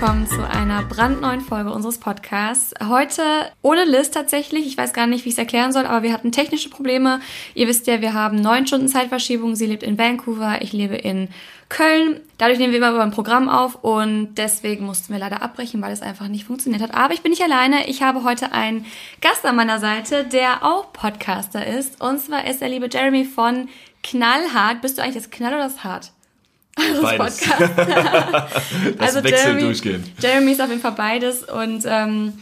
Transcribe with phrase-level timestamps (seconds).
[0.00, 2.72] willkommen zu einer brandneuen Folge unseres Podcasts.
[2.88, 3.20] Heute
[3.62, 4.64] ohne Liz tatsächlich.
[4.64, 7.18] Ich weiß gar nicht, wie ich es erklären soll, aber wir hatten technische Probleme.
[7.56, 9.56] Ihr wisst ja, wir haben neun Stunden Zeitverschiebung.
[9.56, 11.30] Sie lebt in Vancouver, ich lebe in
[11.68, 12.20] Köln.
[12.36, 15.92] Dadurch nehmen wir immer über ein Programm auf und deswegen mussten wir leider abbrechen, weil
[15.92, 16.94] es einfach nicht funktioniert hat.
[16.94, 17.88] Aber ich bin nicht alleine.
[17.88, 18.86] Ich habe heute einen
[19.20, 22.00] Gast an meiner Seite, der auch Podcaster ist.
[22.00, 23.68] Und zwar ist der liebe Jeremy von
[24.04, 24.80] Knallhart.
[24.80, 26.12] Bist du eigentlich das Knall oder das Hart?
[27.02, 27.40] Beides.
[27.40, 27.60] das
[28.98, 30.06] also wechselt Jeremy, durchgehend.
[30.20, 32.32] Jeremy ist auf jeden Fall beides und ähm,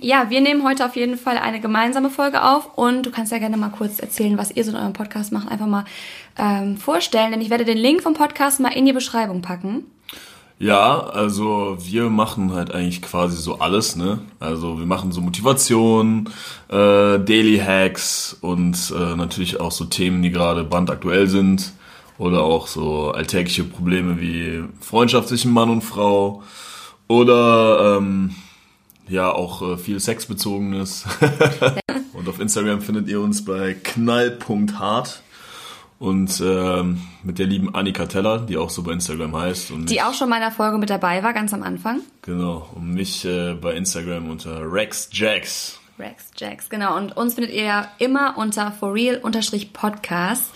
[0.00, 3.38] ja, wir nehmen heute auf jeden Fall eine gemeinsame Folge auf und du kannst ja
[3.38, 5.84] gerne mal kurz erzählen, was ihr so in eurem Podcast macht, einfach mal
[6.38, 9.84] ähm, vorstellen, denn ich werde den Link vom Podcast mal in die Beschreibung packen.
[10.58, 14.20] Ja, also wir machen halt eigentlich quasi so alles, ne?
[14.40, 16.30] Also wir machen so Motivation,
[16.68, 21.72] äh, Daily Hacks und äh, natürlich auch so Themen, die gerade brandaktuell sind
[22.18, 26.42] oder auch so alltägliche Probleme wie Freundschaft zwischen Mann und Frau
[27.08, 28.34] oder ähm,
[29.08, 31.04] ja auch äh, viel Sexbezogenes.
[32.12, 35.22] und auf Instagram findet ihr uns bei knall.hart
[35.98, 39.70] und ähm, mit der lieben Annika Teller, die auch so bei Instagram heißt.
[39.70, 42.00] Und die auch schon mal in der Folge mit dabei war, ganz am Anfang.
[42.22, 45.80] Genau, und mich äh, bei Instagram unter Rex Jax.
[45.98, 46.96] Rex Jax, genau.
[46.96, 50.50] Und uns findet ihr ja immer unter forreal-podcast.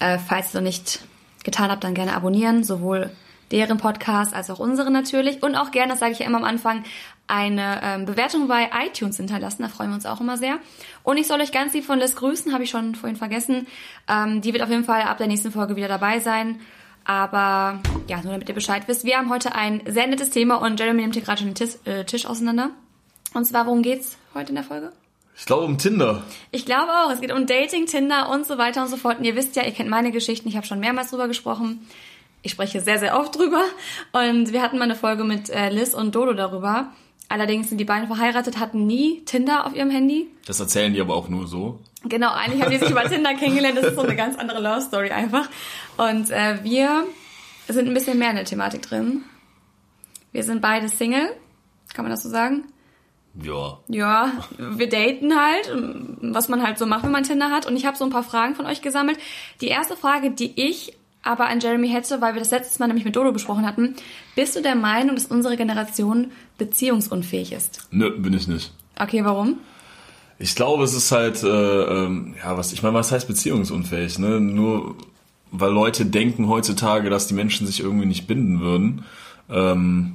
[0.00, 1.00] Äh, falls ihr noch nicht
[1.44, 3.10] getan habt, dann gerne abonnieren, sowohl
[3.50, 5.42] deren Podcast als auch unsere natürlich.
[5.42, 6.84] Und auch gerne, das sage ich ja immer am Anfang,
[7.26, 9.62] eine ähm, Bewertung bei iTunes hinterlassen.
[9.62, 10.58] Da freuen wir uns auch immer sehr.
[11.02, 13.66] Und ich soll euch ganz lieb von Liz grüßen, habe ich schon vorhin vergessen.
[14.08, 16.60] Ähm, die wird auf jeden Fall ab der nächsten Folge wieder dabei sein.
[17.04, 20.78] Aber ja, nur damit ihr Bescheid wisst, wir haben heute ein sehr nettes Thema und
[20.78, 22.70] Jeremy nimmt hier gerade schon den Tisch, äh, Tisch auseinander.
[23.32, 24.92] Und zwar, worum geht's heute in der Folge?
[25.40, 26.22] Ich glaube um Tinder.
[26.50, 27.10] Ich glaube auch.
[27.10, 29.20] Es geht um Dating, Tinder und so weiter und so fort.
[29.20, 30.46] Und ihr wisst ja, ihr kennt meine Geschichten.
[30.48, 31.88] Ich habe schon mehrmals drüber gesprochen.
[32.42, 33.62] Ich spreche sehr, sehr oft drüber.
[34.12, 36.92] Und wir hatten mal eine Folge mit äh, Liz und Dodo darüber.
[37.30, 40.28] Allerdings sind die beiden verheiratet, hatten nie Tinder auf ihrem Handy.
[40.44, 41.80] Das erzählen die aber auch nur so.
[42.04, 43.78] Genau, eigentlich haben die sich über Tinder kennengelernt.
[43.78, 45.48] Das ist so eine ganz andere Love Story einfach.
[45.96, 47.06] Und äh, wir
[47.66, 49.22] sind ein bisschen mehr in der Thematik drin.
[50.32, 51.30] Wir sind beide Single.
[51.94, 52.64] Kann man das so sagen?
[53.34, 53.78] Ja.
[53.88, 55.70] Ja, wir daten halt,
[56.20, 57.66] was man halt so macht, wenn man Tinder hat.
[57.66, 59.18] Und ich habe so ein paar Fragen von euch gesammelt.
[59.60, 63.04] Die erste Frage, die ich aber an Jeremy hätte, weil wir das letztes Mal nämlich
[63.04, 63.94] mit Dodo besprochen hatten.
[64.34, 67.88] Bist du der Meinung, dass unsere Generation beziehungsunfähig ist?
[67.90, 68.72] Nö, bin ich nicht.
[68.98, 69.58] Okay, warum?
[70.38, 74.18] Ich glaube, es ist halt, äh, ähm, ja, was, ich meine, was heißt beziehungsunfähig?
[74.18, 74.40] Ne?
[74.40, 74.96] Nur
[75.52, 79.04] weil Leute denken heutzutage, dass die Menschen sich irgendwie nicht binden würden,
[79.50, 80.14] ähm,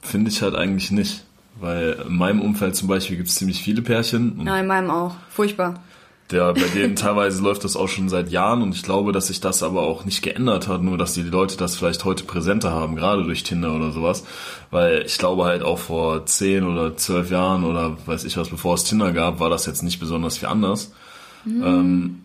[0.00, 1.24] finde ich halt eigentlich nicht.
[1.58, 4.40] Weil in meinem Umfeld zum Beispiel gibt es ziemlich viele Pärchen.
[4.46, 5.14] Ja, in meinem auch.
[5.28, 5.82] Furchtbar.
[6.30, 9.40] Der, bei denen teilweise läuft das auch schon seit Jahren und ich glaube, dass sich
[9.40, 12.94] das aber auch nicht geändert hat, nur dass die Leute das vielleicht heute präsenter haben,
[12.94, 14.24] gerade durch Tinder oder sowas.
[14.70, 18.74] Weil ich glaube halt auch vor zehn oder zwölf Jahren oder weiß ich was, bevor
[18.74, 20.92] es Tinder gab, war das jetzt nicht besonders viel anders.
[21.44, 21.62] Mhm.
[21.62, 22.20] Ähm,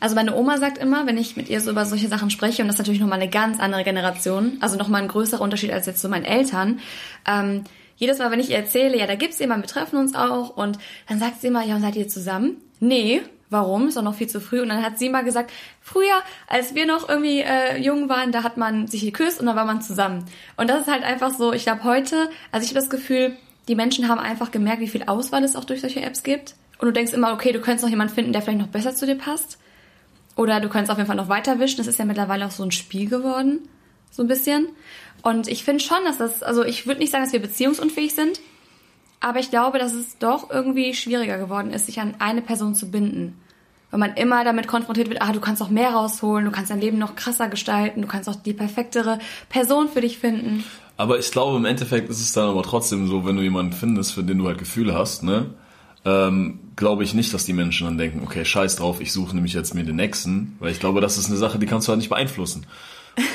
[0.00, 2.68] also meine Oma sagt immer, wenn ich mit ihr so über solche Sachen spreche, und
[2.68, 6.02] das ist natürlich nochmal eine ganz andere Generation, also nochmal ein größerer Unterschied als jetzt
[6.02, 6.80] so meinen Eltern,
[7.26, 7.64] ähm,
[7.96, 10.78] jedes Mal, wenn ich ihr erzähle, ja, da gibt's jemanden, wir treffen uns auch, und
[11.08, 12.58] dann sagt sie immer, ja, und seid ihr zusammen?
[12.80, 13.22] Nee.
[13.48, 13.86] Warum?
[13.86, 14.60] Ist doch noch viel zu früh.
[14.60, 18.42] Und dann hat sie mal gesagt, früher, als wir noch irgendwie äh, jung waren, da
[18.42, 20.24] hat man sich geküsst und dann war man zusammen.
[20.56, 23.36] Und das ist halt einfach so, ich glaube heute, also ich habe das Gefühl,
[23.68, 26.56] die Menschen haben einfach gemerkt, wie viel Auswahl es auch durch solche Apps gibt.
[26.78, 29.06] Und du denkst immer, okay, du könntest noch jemanden finden, der vielleicht noch besser zu
[29.06, 29.58] dir passt.
[30.34, 31.78] Oder du könntest auf jeden Fall noch weiter wischen.
[31.78, 33.68] Das ist ja mittlerweile auch so ein Spiel geworden.
[34.10, 34.68] So ein bisschen.
[35.26, 38.40] Und ich finde schon, dass das, also ich würde nicht sagen, dass wir beziehungsunfähig sind,
[39.18, 42.92] aber ich glaube, dass es doch irgendwie schwieriger geworden ist, sich an eine Person zu
[42.92, 43.36] binden.
[43.90, 46.80] Weil man immer damit konfrontiert wird, ah, du kannst noch mehr rausholen, du kannst dein
[46.80, 50.62] Leben noch krasser gestalten, du kannst auch die perfektere Person für dich finden.
[50.96, 54.12] Aber ich glaube, im Endeffekt ist es dann aber trotzdem so, wenn du jemanden findest,
[54.12, 55.46] für den du halt Gefühle hast, ne?
[56.04, 59.54] Ähm, glaube ich nicht, dass die Menschen dann denken, okay, scheiß drauf, ich suche nämlich
[59.54, 61.98] jetzt mir den nächsten, weil ich glaube, das ist eine Sache, die kannst du halt
[61.98, 62.64] nicht beeinflussen.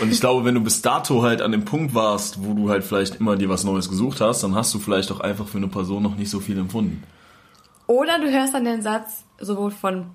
[0.01, 2.83] Und ich glaube, wenn du bis dato halt an dem Punkt warst, wo du halt
[2.83, 5.67] vielleicht immer dir was Neues gesucht hast, dann hast du vielleicht auch einfach für eine
[5.67, 7.03] Person noch nicht so viel empfunden.
[7.87, 10.05] Oder du hörst dann den Satz sowohl von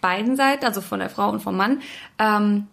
[0.00, 1.80] beiden Seiten, also von der Frau und vom Mann,
[2.18, 2.66] ähm,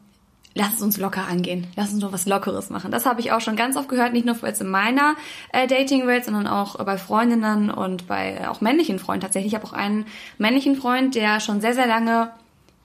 [0.53, 2.91] lass es uns locker angehen, lass uns doch was Lockeres machen.
[2.91, 5.15] Das habe ich auch schon ganz oft gehört, nicht nur jetzt in meiner
[5.53, 9.53] äh, Dating-Welt, sondern auch bei Freundinnen und bei äh, auch männlichen Freunden tatsächlich.
[9.53, 10.05] Ich habe auch einen
[10.37, 12.31] männlichen Freund, der schon sehr, sehr lange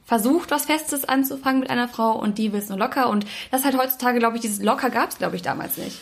[0.06, 3.10] versucht, was Festes anzufangen mit einer Frau und die will es nur locker.
[3.10, 5.98] Und das halt heutzutage, glaube ich, dieses locker gab es, glaube ich, damals nicht.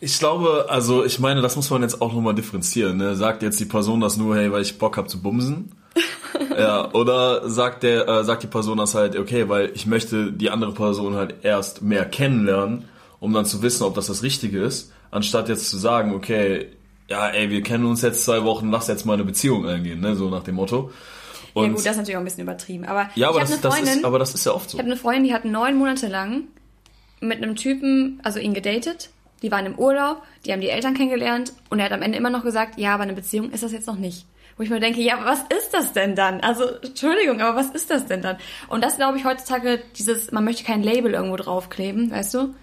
[0.00, 2.96] Ich glaube, also ich meine, das muss man jetzt auch nochmal differenzieren.
[2.96, 3.14] Ne?
[3.14, 5.72] Sagt jetzt die Person das nur, hey, weil ich Bock habe zu bumsen?
[6.58, 10.50] ja, oder sagt der, äh, sagt die Person das halt, okay, weil ich möchte die
[10.50, 12.84] andere Person halt erst mehr kennenlernen,
[13.20, 16.68] um dann zu wissen, ob das das Richtige ist, anstatt jetzt zu sagen, okay,
[17.08, 20.16] ja, ey, wir kennen uns jetzt zwei Wochen, lass jetzt mal eine Beziehung eingehen, ne,
[20.16, 20.90] so nach dem Motto.
[21.54, 22.84] Und ja gut, das ist natürlich auch ein bisschen übertrieben.
[22.84, 24.76] Aber ja, aber, ich das, das ist, aber das ist ja oft so.
[24.76, 26.44] Ich habe eine Freundin, die hat neun Monate lang
[27.20, 29.10] mit einem Typen, also ihn gedatet.
[29.42, 32.30] Die waren im Urlaub, die haben die Eltern kennengelernt und er hat am Ende immer
[32.30, 34.26] noch gesagt, ja, aber eine Beziehung ist das jetzt noch nicht.
[34.56, 36.40] Wo ich mir denke, ja, was ist das denn dann?
[36.40, 38.36] Also, Entschuldigung, aber was ist das denn dann?
[38.68, 42.40] Und das glaube ich heutzutage, dieses, man möchte kein Label irgendwo draufkleben, weißt du?
[42.40, 42.56] Und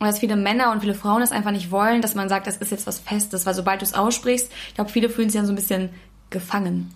[0.00, 2.70] dass viele Männer und viele Frauen das einfach nicht wollen, dass man sagt, das ist
[2.70, 5.52] jetzt was Festes, weil sobald du es aussprichst, ich glaube, viele fühlen sich dann so
[5.52, 5.90] ein bisschen
[6.30, 6.92] gefangen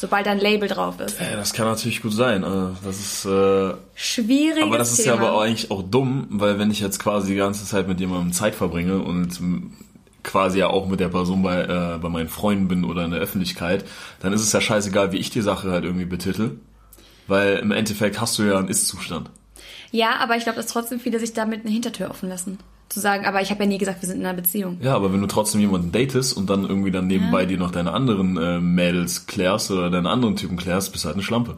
[0.00, 1.20] sobald ein Label drauf ist.
[1.20, 2.42] Ja, das kann natürlich gut sein.
[2.42, 4.62] Also, das ist äh, schwierig.
[4.62, 5.16] Aber das ist Thema.
[5.16, 8.32] ja aber eigentlich auch dumm, weil wenn ich jetzt quasi die ganze Zeit mit jemandem
[8.32, 9.38] Zeit verbringe und
[10.22, 13.20] quasi ja auch mit der Person bei, äh, bei meinen Freunden bin oder in der
[13.20, 13.84] Öffentlichkeit,
[14.20, 16.52] dann ist es ja scheißegal, wie ich die Sache halt irgendwie betitel.
[17.26, 19.30] Weil im Endeffekt hast du ja einen Ist-Zustand.
[19.92, 22.58] Ja, aber ich glaube, dass trotzdem viele sich damit eine Hintertür offen lassen
[22.90, 24.78] zu sagen, aber ich habe ja nie gesagt, wir sind in einer Beziehung.
[24.82, 27.46] Ja, aber wenn du trotzdem jemanden datest und dann irgendwie dann nebenbei ja.
[27.46, 31.14] dir noch deine anderen äh, Mädels klärst oder deine anderen Typen klärst, bist du halt
[31.14, 31.56] eine Schlampe.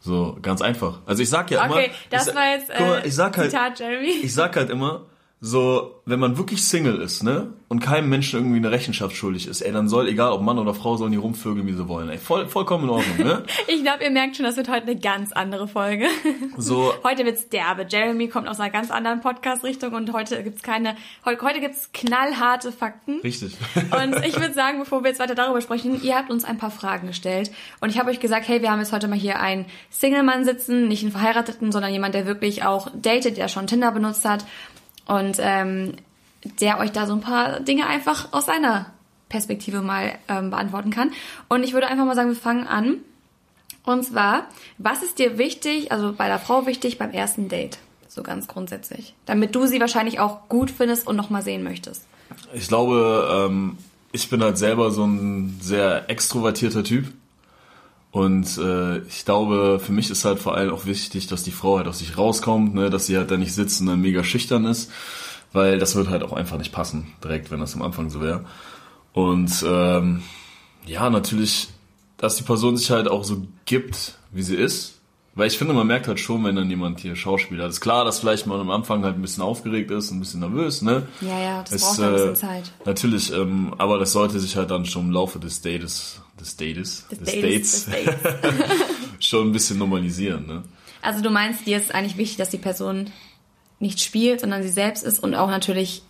[0.00, 1.00] So, ganz einfach.
[1.06, 1.76] Also ich sag ja okay, immer.
[1.76, 4.12] Okay, das ich, war jetzt äh, mal, ich sag halt, Zitat Jeremy.
[4.22, 5.06] Ich sag halt immer,
[5.46, 9.60] so, wenn man wirklich Single ist, ne, und keinem Menschen irgendwie eine Rechenschaft schuldig ist,
[9.60, 12.16] ey, dann soll, egal ob Mann oder Frau, sollen die rumvögeln, wie sie wollen, ey,
[12.16, 13.42] voll, vollkommen in Ordnung, ne?
[13.68, 16.06] ich glaube, ihr merkt schon, das wird heute eine ganz andere Folge.
[16.56, 16.94] So.
[17.02, 17.84] Heute wird's derbe.
[17.88, 22.70] Jeremy kommt aus einer ganz anderen Podcast-Richtung und heute gibt's keine, heute, heute gibt's knallharte
[22.70, 23.20] Fakten.
[23.20, 23.56] Richtig.
[23.76, 26.70] und ich würde sagen, bevor wir jetzt weiter darüber sprechen, ihr habt uns ein paar
[26.70, 27.50] Fragen gestellt
[27.80, 30.86] und ich habe euch gesagt, hey, wir haben jetzt heute mal hier einen Single-Mann sitzen,
[30.86, 34.44] nicht einen Verheirateten, sondern jemand, der wirklich auch datet, der schon Tinder benutzt hat
[35.06, 35.94] und ähm,
[36.60, 38.86] der euch da so ein paar Dinge einfach aus seiner
[39.28, 41.12] Perspektive mal ähm, beantworten kann.
[41.48, 42.98] Und ich würde einfach mal sagen, wir fangen an.
[43.84, 44.46] Und zwar,
[44.78, 47.78] was ist dir wichtig, also bei der Frau wichtig beim ersten Date?
[48.08, 49.14] So ganz grundsätzlich.
[49.26, 52.06] Damit du sie wahrscheinlich auch gut findest und nochmal sehen möchtest.
[52.52, 53.76] Ich glaube, ähm,
[54.12, 57.12] ich bin halt selber so ein sehr extrovertierter Typ.
[58.14, 61.78] Und äh, ich glaube, für mich ist halt vor allem auch wichtig, dass die Frau
[61.78, 64.66] halt aus sich rauskommt, ne, dass sie halt da nicht sitzt und dann mega schüchtern
[64.66, 64.92] ist,
[65.52, 68.44] weil das wird halt auch einfach nicht passen, direkt, wenn das am Anfang so wäre.
[69.14, 70.22] Und ähm,
[70.86, 71.70] ja, natürlich,
[72.16, 75.00] dass die Person sich halt auch so gibt, wie sie ist.
[75.34, 77.80] Weil ich finde, man merkt halt schon, wenn dann jemand hier Schauspieler ist.
[77.80, 81.08] Klar, dass vielleicht man am Anfang halt ein bisschen aufgeregt ist, ein bisschen nervös, ne?
[81.20, 82.72] Ja, ja, das es, braucht ein bisschen äh, Zeit.
[82.84, 87.06] Natürlich, ähm, aber das sollte sich halt dann schon im Laufe des Dates des Dates,
[87.10, 87.86] des, Dates.
[89.20, 90.46] schon ein bisschen normalisieren.
[90.46, 90.64] Ne?
[91.02, 93.10] Also du meinst, dir ist eigentlich wichtig, dass die Person
[93.78, 96.02] nicht spielt, sondern sie selbst ist und auch natürlich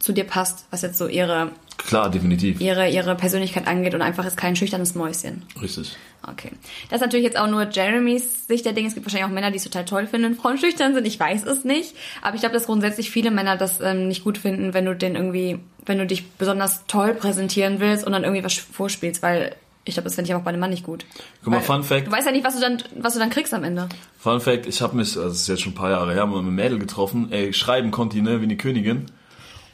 [0.00, 1.52] zu dir passt, was jetzt so ihre
[1.86, 2.60] Klar, definitiv.
[2.60, 5.42] Ihre, ihre Persönlichkeit angeht und einfach ist kein schüchternes Mäuschen.
[5.60, 5.96] Richtig.
[6.28, 6.50] Okay.
[6.90, 8.88] Das ist natürlich jetzt auch nur Jeremys Sicht der Dinge.
[8.88, 11.06] Es gibt wahrscheinlich auch Männer, die es total toll finden, wenn Frauen schüchtern sind.
[11.06, 11.94] Ich weiß es nicht.
[12.20, 15.14] Aber ich glaube, dass grundsätzlich viele Männer das ähm, nicht gut finden, wenn du den
[15.14, 19.56] irgendwie, wenn du dich besonders toll präsentieren willst und dann irgendwie was vorspielst, weil
[19.86, 21.06] ich glaube, das fände ich auch bei einem Mann nicht gut.
[21.42, 22.06] Guck mal, Fun Fact.
[22.06, 23.88] Du weißt ja nicht, was du dann, was du dann kriegst am Ende.
[24.18, 26.36] Fun Fact, ich habe mich, also das ist jetzt schon ein paar Jahre her, mal
[26.36, 27.32] mit einem Mädel getroffen.
[27.32, 29.06] Ey, schreiben konnte die, ne, wie eine Königin.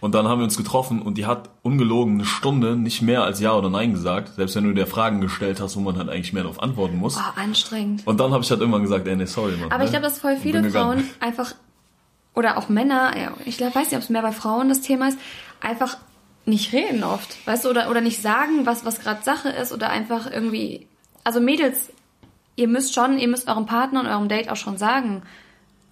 [0.06, 3.40] Und dann haben wir uns getroffen und die hat ungelogen eine Stunde nicht mehr als
[3.40, 4.36] Ja oder Nein gesagt.
[4.36, 7.16] Selbst wenn du dir Fragen gestellt hast, wo man halt eigentlich mehr darauf antworten muss.
[7.16, 8.06] Oh, anstrengend.
[8.06, 9.72] Und dann habe ich halt irgendwann gesagt, ey, nee, sorry, Mann.
[9.72, 9.84] Aber ne?
[9.86, 11.56] ich glaube, dass voll viele Frauen einfach,
[12.36, 13.14] oder auch Männer,
[13.46, 15.18] ich weiß nicht, ob es mehr bei Frauen das Thema ist,
[15.60, 15.96] einfach
[16.44, 19.90] nicht reden oft, weißt du, oder, oder nicht sagen, was, was gerade Sache ist, oder
[19.90, 20.86] einfach irgendwie,
[21.24, 21.90] also Mädels,
[22.54, 25.24] ihr müsst schon, ihr müsst eurem Partner und eurem Date auch schon sagen,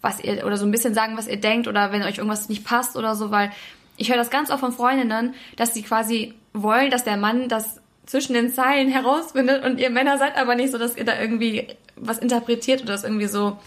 [0.03, 2.65] was ihr, oder so ein bisschen sagen, was ihr denkt, oder wenn euch irgendwas nicht
[2.65, 3.50] passt oder so, weil
[3.97, 7.81] ich höre das ganz oft von Freundinnen, dass sie quasi wollen, dass der Mann das
[8.07, 11.69] zwischen den Zeilen herausfindet und ihr Männer seid aber nicht so, dass ihr da irgendwie
[11.97, 13.59] was interpretiert oder das irgendwie so,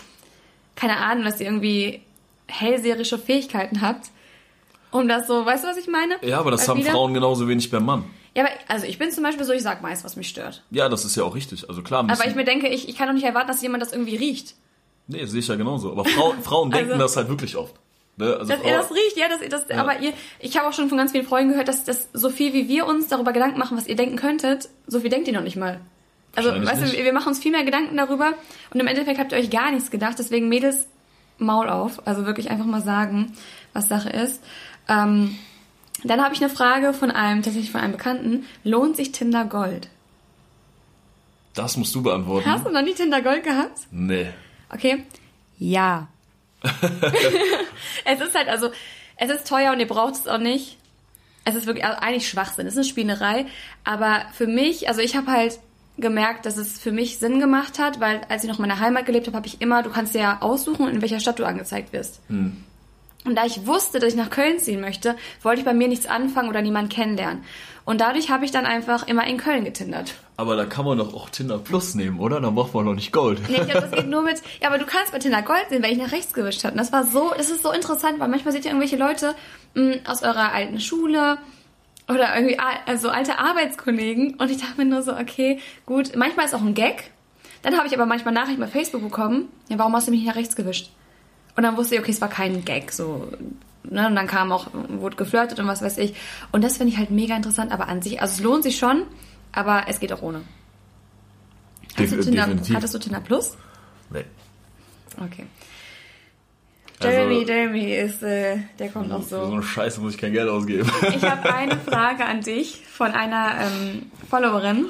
[0.76, 2.02] keine Ahnung, dass ihr irgendwie
[2.48, 4.10] hellseherische Fähigkeiten habt.
[4.92, 6.16] Um das so, weißt du, was ich meine?
[6.22, 6.92] Ja, aber das Weil haben wieder?
[6.92, 8.06] Frauen genauso wenig beim Mann.
[8.36, 10.64] Ja, aber also ich bin zum Beispiel so, ich sag meist, was mich stört.
[10.72, 11.68] Ja, das ist ja auch richtig.
[11.68, 12.06] Also klar.
[12.08, 14.56] Aber ich mir denke, ich, ich kann doch nicht erwarten, dass jemand das irgendwie riecht.
[15.08, 15.92] Nee, sehe ich ja genauso.
[15.92, 17.76] Aber Frau, Frauen denken also, das halt wirklich oft.
[18.18, 18.34] Ne?
[18.34, 19.78] Also dass Frau, ihr das riecht, ja, dass ihr das, ja.
[19.78, 22.54] aber ihr, ich habe auch schon von ganz vielen Freunden gehört, dass das so viel
[22.54, 25.44] wie wir uns darüber Gedanken machen, was ihr denken könntet, so viel denkt ihr noch
[25.44, 25.80] nicht mal.
[26.36, 28.34] Also, weißt du, wir machen uns viel mehr Gedanken darüber
[28.72, 30.88] und im Endeffekt habt ihr euch gar nichts gedacht, deswegen Mädels,
[31.40, 33.34] Maul auf, also wirklich einfach mal sagen,
[33.74, 34.44] was Sache ist.
[34.88, 35.36] Ähm,
[36.04, 38.46] dann habe ich eine Frage von einem, tatsächlich von einem Bekannten.
[38.64, 39.90] Lohnt sich Tinder Gold?
[41.54, 42.50] Das musst du beantworten.
[42.50, 43.80] Hast du noch nie Tinder Gold gehabt?
[43.92, 44.28] Nee.
[44.70, 45.06] Okay.
[45.58, 46.08] Ja.
[48.08, 48.72] es ist halt also,
[49.18, 50.78] es ist teuer und ihr braucht es auch nicht.
[51.46, 52.68] Es ist wirklich also eigentlich Schwachsinn.
[52.68, 53.46] Es ist eine Spielerei.
[53.84, 55.60] Aber für mich, also ich habe halt
[55.98, 59.06] gemerkt, dass es für mich Sinn gemacht hat, weil als ich noch in meiner Heimat
[59.06, 61.94] gelebt habe, habe ich immer, du kannst dir ja aussuchen, in welcher Stadt du angezeigt
[61.94, 62.22] wirst.
[62.28, 62.64] Hm.
[63.26, 66.06] Und da ich wusste, dass ich nach Köln ziehen möchte, wollte ich bei mir nichts
[66.06, 67.44] anfangen oder niemanden kennenlernen.
[67.88, 70.16] Und dadurch habe ich dann einfach immer in Köln getindert.
[70.36, 72.42] Aber da kann man doch auch Tinder Plus nehmen, oder?
[72.42, 73.40] Da braucht man noch nicht Gold.
[73.48, 74.42] Nee, ich glaube, das geht nur mit.
[74.62, 76.74] Ja, aber du kannst bei Tinder Gold sehen, weil ich nach rechts gewischt habe.
[76.74, 79.36] Und das war so, das ist so interessant, weil manchmal seht ihr irgendwelche Leute
[79.76, 81.38] mh, aus eurer alten Schule
[82.10, 86.56] oder irgendwie also alte Arbeitskollegen und ich dachte mir nur so, okay, gut, manchmal ist
[86.56, 87.12] auch ein Gag.
[87.62, 90.36] Dann habe ich aber manchmal Nachrichten bei Facebook bekommen, ja, warum hast du mich nach
[90.36, 90.92] rechts gewischt?
[91.56, 93.30] Und dann wusste ich, okay, es war kein Gag, so,
[93.90, 96.16] ne, und dann kam auch, wurde geflirtet und was weiß ich.
[96.52, 99.04] Und das finde ich halt mega interessant, aber an sich, also es lohnt sich schon,
[99.52, 100.42] aber es geht auch ohne.
[101.96, 103.58] Hattest du Tinder, hattest du Tinder Plus?
[104.12, 104.26] Nee.
[105.24, 105.46] Okay.
[107.02, 109.40] Jeremy, also, Jeremy ist, äh, der kommt noch so.
[109.40, 110.90] Für so eine Scheiße muss ich kein Geld ausgeben.
[111.16, 114.88] Ich habe eine Frage an dich von einer ähm, Followerin.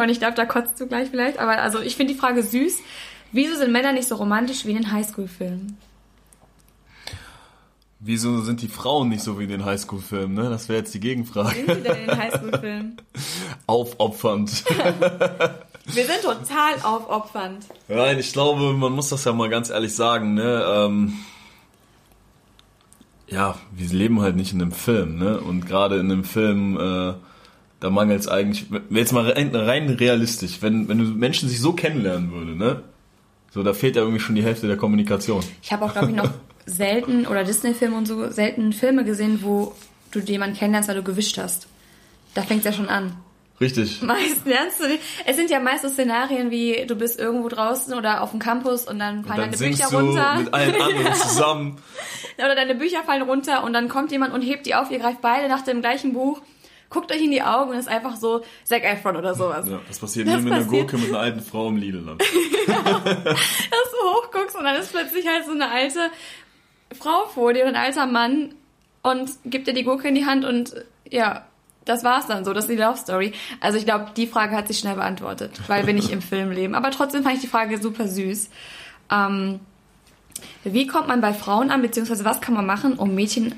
[0.00, 1.38] Und ich glaube, da kotzt du gleich vielleicht.
[1.38, 2.78] Aber also ich finde die Frage süß.
[3.32, 5.76] Wieso sind Männer nicht so romantisch wie in den Highschool-Filmen?
[8.04, 10.50] Wieso sind die Frauen nicht so wie in den Highschool-Filmen, ne?
[10.50, 11.54] Das wäre jetzt die Gegenfrage.
[11.54, 12.96] Sind sie denn in den Highschool-Filmen?
[13.68, 14.64] Aufopfernd.
[15.84, 17.66] Wir sind total aufopfernd.
[17.88, 20.64] Nein, ich glaube, man muss das ja mal ganz ehrlich sagen, ne?
[20.64, 21.14] Ähm,
[23.26, 25.40] ja, wir leben halt nicht in einem Film, ne?
[25.40, 27.14] Und gerade in einem Film, äh,
[27.80, 31.72] da mangelt es eigentlich, jetzt mal rein, rein realistisch, wenn, wenn du Menschen sich so
[31.72, 32.82] kennenlernen würde, ne?
[33.50, 35.42] So, da fehlt ja irgendwie schon die Hälfte der Kommunikation.
[35.62, 36.30] Ich habe auch, glaube ich, noch
[36.66, 39.74] selten, oder Disney-Filme und so, selten Filme gesehen, wo
[40.10, 41.66] du jemanden kennenlernst, weil du gewischt hast.
[42.34, 43.16] Da fängt es ja schon an.
[43.60, 44.02] Richtig.
[44.02, 44.84] Meist lernst du
[45.24, 48.86] Es sind ja meist so Szenarien wie, du bist irgendwo draußen oder auf dem Campus
[48.86, 50.34] und dann fallen und dann deine Bücher du runter.
[50.36, 51.78] mit allen anderen zusammen.
[52.38, 55.20] oder deine Bücher fallen runter und dann kommt jemand und hebt die auf, ihr greift
[55.20, 56.40] beide nach dem gleichen Buch
[56.92, 59.66] guckt euch in die Augen und ist einfach so Zac Efron oder sowas.
[59.66, 62.22] Ja, das passiert das nie mit einer Gurke mit einer alten Frau im Lidl-Land.
[62.68, 66.10] ja, dass du hochguckst und dann ist plötzlich halt so eine alte
[66.94, 68.54] Frau vor dir, ein alter Mann
[69.02, 70.74] und gibt dir die Gurke in die Hand und
[71.10, 71.44] ja,
[71.84, 73.32] das war's dann so, das ist die Love Story.
[73.60, 76.74] Also ich glaube, die Frage hat sich schnell beantwortet, weil wir nicht im Film leben.
[76.74, 78.50] Aber trotzdem fand ich die Frage super süß.
[79.10, 79.60] Ähm,
[80.64, 83.54] wie kommt man bei Frauen an, beziehungsweise was kann man machen, um Mädchen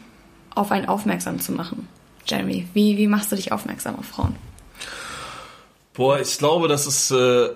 [0.55, 1.89] auf einen aufmerksam zu machen?
[2.27, 4.37] Jeremy, wie, wie machst du dich aufmerksam auf Frauen?
[5.93, 7.51] Boah, ich glaube, das ist, äh,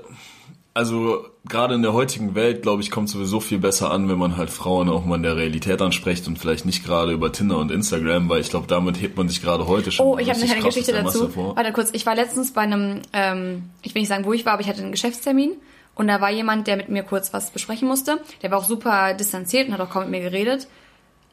[0.79, 4.37] also gerade in der heutigen Welt, glaube ich, kommt sowieso viel besser an, wenn man
[4.37, 7.73] halt Frauen auch mal in der Realität anspricht und vielleicht nicht gerade über Tinder und
[7.73, 10.07] Instagram, weil ich glaube, damit hebt man sich gerade heute schon.
[10.07, 11.35] Oh, ich habe eine Geschichte dazu.
[11.35, 14.53] Warte kurz, ich war letztens bei einem, ähm, ich will nicht sagen, wo ich war,
[14.53, 15.57] aber ich hatte einen Geschäftstermin
[15.97, 18.21] und da war jemand, der mit mir kurz was besprechen musste.
[18.43, 20.69] Der war auch super distanziert und hat auch kaum mit mir geredet.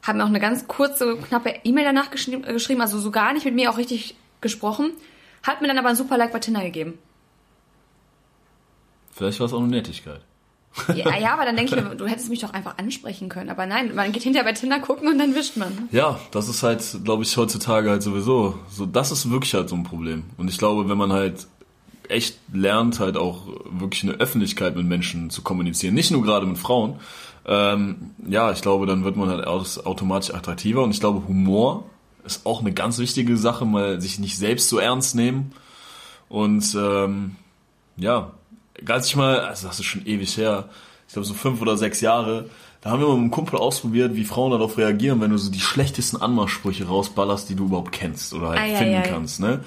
[0.01, 3.53] Hat mir auch eine ganz kurze, knappe E-Mail danach geschrieben, also so gar nicht mit
[3.53, 4.89] mir auch richtig gesprochen.
[5.43, 6.97] Hat mir dann aber ein super Like bei Tinder gegeben.
[9.15, 10.19] Vielleicht war es auch eine Nettigkeit.
[10.93, 13.49] Ja, ja, aber dann denke ich mir, du hättest mich doch einfach ansprechen können.
[13.49, 15.87] Aber nein, man geht hinterher bei Tinder gucken und dann wischt man.
[15.93, 18.59] Ja, das ist halt, glaube ich, heutzutage halt sowieso.
[18.69, 20.25] So, das ist wirklich halt so ein Problem.
[20.37, 21.47] Und ich glaube, wenn man halt
[22.09, 26.57] echt lernt, halt auch wirklich eine Öffentlichkeit mit Menschen zu kommunizieren, nicht nur gerade mit
[26.57, 26.99] Frauen,
[27.47, 30.83] ähm, ja, ich glaube, dann wird man halt automatisch attraktiver.
[30.83, 31.85] Und ich glaube, Humor
[32.25, 35.53] ist auch eine ganz wichtige Sache, mal sich nicht selbst so ernst nehmen.
[36.27, 37.37] Und ähm,
[37.97, 38.33] ja,
[38.87, 40.69] als ich mal, also das ist schon ewig her,
[41.07, 42.49] ich glaube so fünf oder sechs Jahre,
[42.81, 45.49] da haben wir mal mit einem Kumpel ausprobiert, wie Frauen darauf reagieren, wenn du so
[45.49, 49.07] die schlechtesten Anmachsprüche rausballerst, die du überhaupt kennst oder halt ei, finden ei, ei.
[49.07, 49.39] kannst.
[49.39, 49.61] Ne?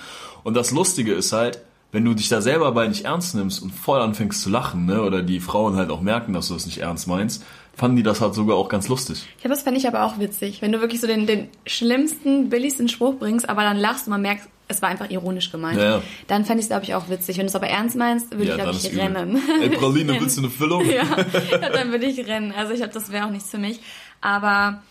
[0.44, 1.60] Und das Lustige ist halt,
[1.90, 5.02] wenn du dich da selber bei nicht ernst nimmst und voll anfängst zu lachen, ne,
[5.02, 8.20] oder die Frauen halt auch merken, dass du das nicht ernst meinst, fanden die das
[8.20, 9.26] halt sogar auch ganz lustig.
[9.42, 12.88] Ja, das fände ich aber auch witzig, wenn du wirklich so den, den schlimmsten, billigsten
[12.88, 15.80] Spruch bringst, aber dann lachst und man merkt, es war einfach ironisch gemeint.
[15.80, 16.02] Ja.
[16.26, 17.38] Dann fände ich es, glaube ich, auch witzig.
[17.38, 19.42] Wenn du es aber ernst meinst, würde ja, ich, glaube ich, rennen.
[19.62, 20.84] Ey, Praline, willst du eine Füllung?
[20.86, 21.04] ja,
[21.50, 22.52] ja dann würde ich rennen.
[22.56, 23.80] Also ich glaube, das wäre auch nichts für mich.
[24.20, 24.82] Aber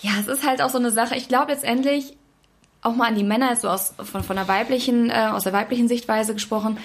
[0.00, 1.16] ja, es ist halt auch so eine Sache.
[1.16, 2.14] Ich glaube letztendlich,
[2.82, 5.88] auch mal an die Männer, so aus, von, von der weiblichen, äh, aus der weiblichen
[5.88, 6.78] Sichtweise gesprochen,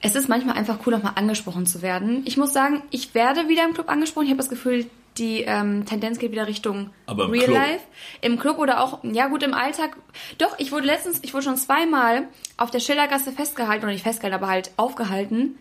[0.00, 2.22] es ist manchmal einfach cool, auch mal angesprochen zu werden.
[2.26, 4.24] Ich muss sagen, ich werde wieder im Club angesprochen.
[4.24, 4.86] Ich habe das Gefühl,
[5.18, 7.56] die ähm, Tendenz geht wieder Richtung Real Club.
[7.56, 7.84] Life.
[8.20, 9.96] Im Club oder auch, ja gut, im Alltag.
[10.38, 12.24] Doch, ich wurde letztens, ich wurde schon zweimal
[12.56, 15.56] auf der Schildergasse festgehalten, oder nicht festgehalten, aber halt aufgehalten,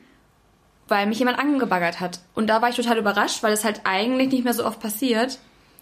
[0.88, 2.19] weil mich jemand angebaggert hat.
[2.33, 5.39] Und da war ich total überrascht, weil es halt eigentlich nicht mehr so oft passiert.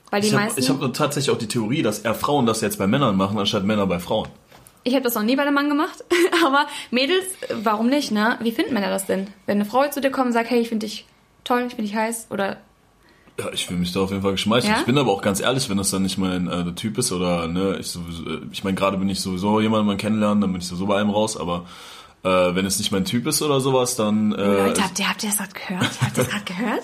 [0.09, 0.57] Weil die ich meisten.
[0.57, 3.39] Hab, ich habe tatsächlich auch die Theorie, dass eher Frauen das jetzt bei Männern machen,
[3.39, 4.27] anstatt Männer bei Frauen.
[4.83, 6.03] Ich habe das noch nie bei einem Mann gemacht,
[6.45, 8.37] aber Mädels, warum nicht, ne?
[8.41, 9.27] Wie finden Männer das denn?
[9.45, 11.05] Wenn eine Frau zu dir kommt und sagt, hey, ich finde dich
[11.45, 12.57] toll, ich finde dich heiß oder
[13.39, 14.73] ja, ich fühle mich da auf jeden Fall geschmeichelt.
[14.73, 14.79] Ja?
[14.79, 17.47] Ich bin aber auch ganz ehrlich, wenn das dann nicht mein äh, Typ ist oder
[17.47, 20.67] ne, ich sowieso, ich meine, gerade bin ich sowieso jemanden mal kennenlernen, dann bin ich
[20.67, 21.65] sowieso bei einem raus, aber
[22.23, 24.31] Äh, wenn es nicht mein Typ ist oder sowas, dann.
[24.31, 26.01] Äh, Leute, habt ihr, habt ihr das gerade gehört?
[26.01, 26.83] Habt ihr das gerade gehört?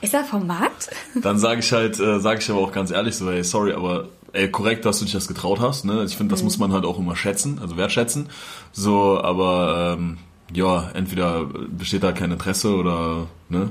[0.00, 0.88] Ist er vom Markt?
[1.14, 4.08] Dann sage ich halt, äh, sage ich aber auch ganz ehrlich so, hey, sorry, aber
[4.32, 5.84] ey, korrekt, dass du dich das getraut hast.
[5.84, 6.02] Ne?
[6.04, 6.46] Ich finde, das mhm.
[6.46, 8.30] muss man halt auch immer schätzen, also wertschätzen.
[8.72, 10.16] So, aber ähm,
[10.54, 13.70] ja, entweder besteht da kein Interesse oder ne,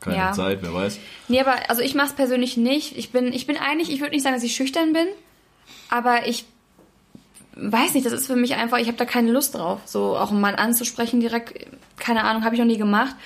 [0.00, 0.32] keine ja.
[0.32, 0.98] Zeit, wer weiß.
[1.28, 2.96] Nee, aber also ich mache es persönlich nicht.
[2.96, 5.06] Ich bin, ich bin eigentlich, ich würde nicht sagen, dass ich schüchtern bin,
[5.90, 6.44] aber ich
[7.56, 10.30] weiß nicht, das ist für mich einfach, ich habe da keine Lust drauf, so auch
[10.30, 13.16] einen Mann anzusprechen direkt, keine Ahnung, habe ich noch nie gemacht.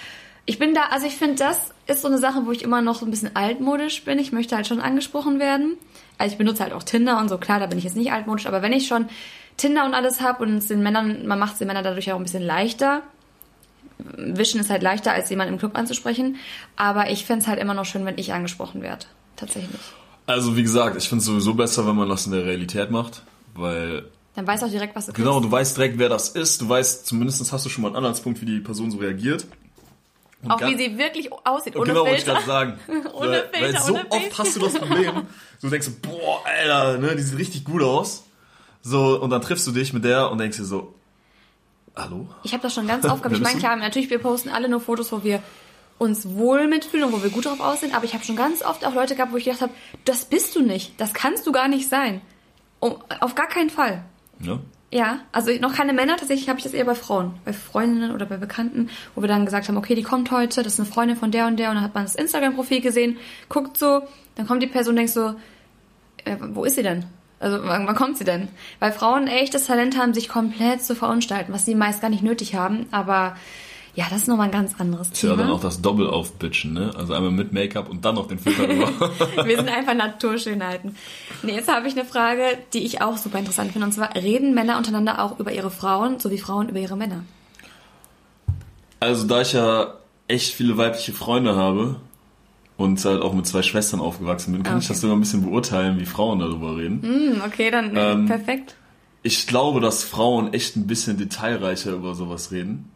[0.45, 2.97] Ich bin da, also ich finde, das ist so eine Sache, wo ich immer noch
[2.97, 4.19] so ein bisschen altmodisch bin.
[4.19, 5.77] Ich möchte halt schon angesprochen werden.
[6.19, 8.47] Also ich benutze halt auch Tinder und so, klar, da bin ich jetzt nicht altmodisch,
[8.47, 9.09] aber wenn ich schon
[9.57, 12.17] Tinder und alles habe und es den Männern, man macht es den Männern dadurch auch
[12.17, 13.03] ein bisschen leichter.
[13.99, 16.37] Wischen ist halt leichter, als jemanden im Club anzusprechen.
[16.77, 19.07] Aber ich fände es halt immer noch schön, wenn ich angesprochen werde.
[19.37, 19.81] Tatsächlich.
[20.27, 23.23] Also wie gesagt, ich finde es sowieso besser, wenn man das in der Realität macht,
[23.55, 25.45] weil dann weißt du auch direkt, was du Genau, kriegst.
[25.47, 26.61] du weißt direkt, wer das ist.
[26.63, 29.47] Du weißt, zumindest hast du schon mal einen Anhaltspunkt, wie die Person so reagiert.
[30.43, 32.35] Und auch wie sie wirklich aussieht, ohne genau, Filter.
[32.35, 33.11] Genau, wollte ich gerade sagen.
[33.13, 35.23] ohne Filter, Weil so ohne oft hast du das Problem,
[35.61, 38.25] du denkst, boah, Alter, ne, die sieht richtig gut aus.
[38.81, 40.95] So, und dann triffst du dich mit der und denkst dir so,
[41.97, 42.27] hallo?
[42.43, 43.37] Ich habe das schon ganz oft gehabt.
[43.37, 45.43] Ich meine, klar, natürlich, wir posten alle nur Fotos, wo wir
[45.99, 48.85] uns wohl mitfühlen und wo wir gut drauf aussehen, aber ich habe schon ganz oft
[48.85, 49.73] auch Leute gehabt, wo ich gedacht habe,
[50.05, 52.21] das bist du nicht, das kannst du gar nicht sein.
[52.81, 54.03] Um, auf gar keinen Fall.
[54.41, 54.59] Ja.
[54.95, 58.27] Ja, also noch keine Männer, tatsächlich habe ich das eher bei Frauen, bei Freundinnen oder
[58.27, 61.17] bei Bekannten, wo wir dann gesagt haben, okay, die kommt heute, das ist eine Freundin
[61.17, 63.17] von der und der und dann hat man das Instagram-Profil gesehen,
[63.49, 64.03] guckt so,
[64.35, 65.35] dann kommt die Person und denkt so,
[66.25, 67.07] äh, wo ist sie denn?
[67.43, 68.49] Also wann, wann kommt sie denn?
[68.79, 72.23] Weil Frauen echt das Talent haben, sich komplett zu verunstalten, was sie meist gar nicht
[72.23, 72.87] nötig haben.
[72.93, 73.37] Aber
[73.95, 75.33] ja, das ist nochmal ein ganz anderes Thema.
[75.33, 76.93] Ja, dann auch das Doppel aufbitchen, ne?
[76.97, 79.11] Also einmal mit Make-up und dann noch den Filter drüber.
[79.45, 80.97] Wir sind einfach Naturschönheiten.
[81.43, 83.87] Nee, jetzt habe ich eine Frage, die ich auch super interessant finde.
[83.87, 87.25] Und zwar, reden Männer untereinander auch über ihre Frauen, so wie Frauen über ihre Männer?
[89.01, 89.95] Also da ich ja
[90.29, 91.97] echt viele weibliche Freunde habe,
[92.83, 94.83] und halt auch mit zwei Schwestern aufgewachsen bin, kann okay.
[94.83, 97.01] ich das sogar ein bisschen beurteilen, wie Frauen darüber reden.
[97.01, 98.77] Mm, okay, dann ähm, perfekt.
[99.23, 102.91] Ich glaube, dass Frauen echt ein bisschen detailreicher über sowas reden.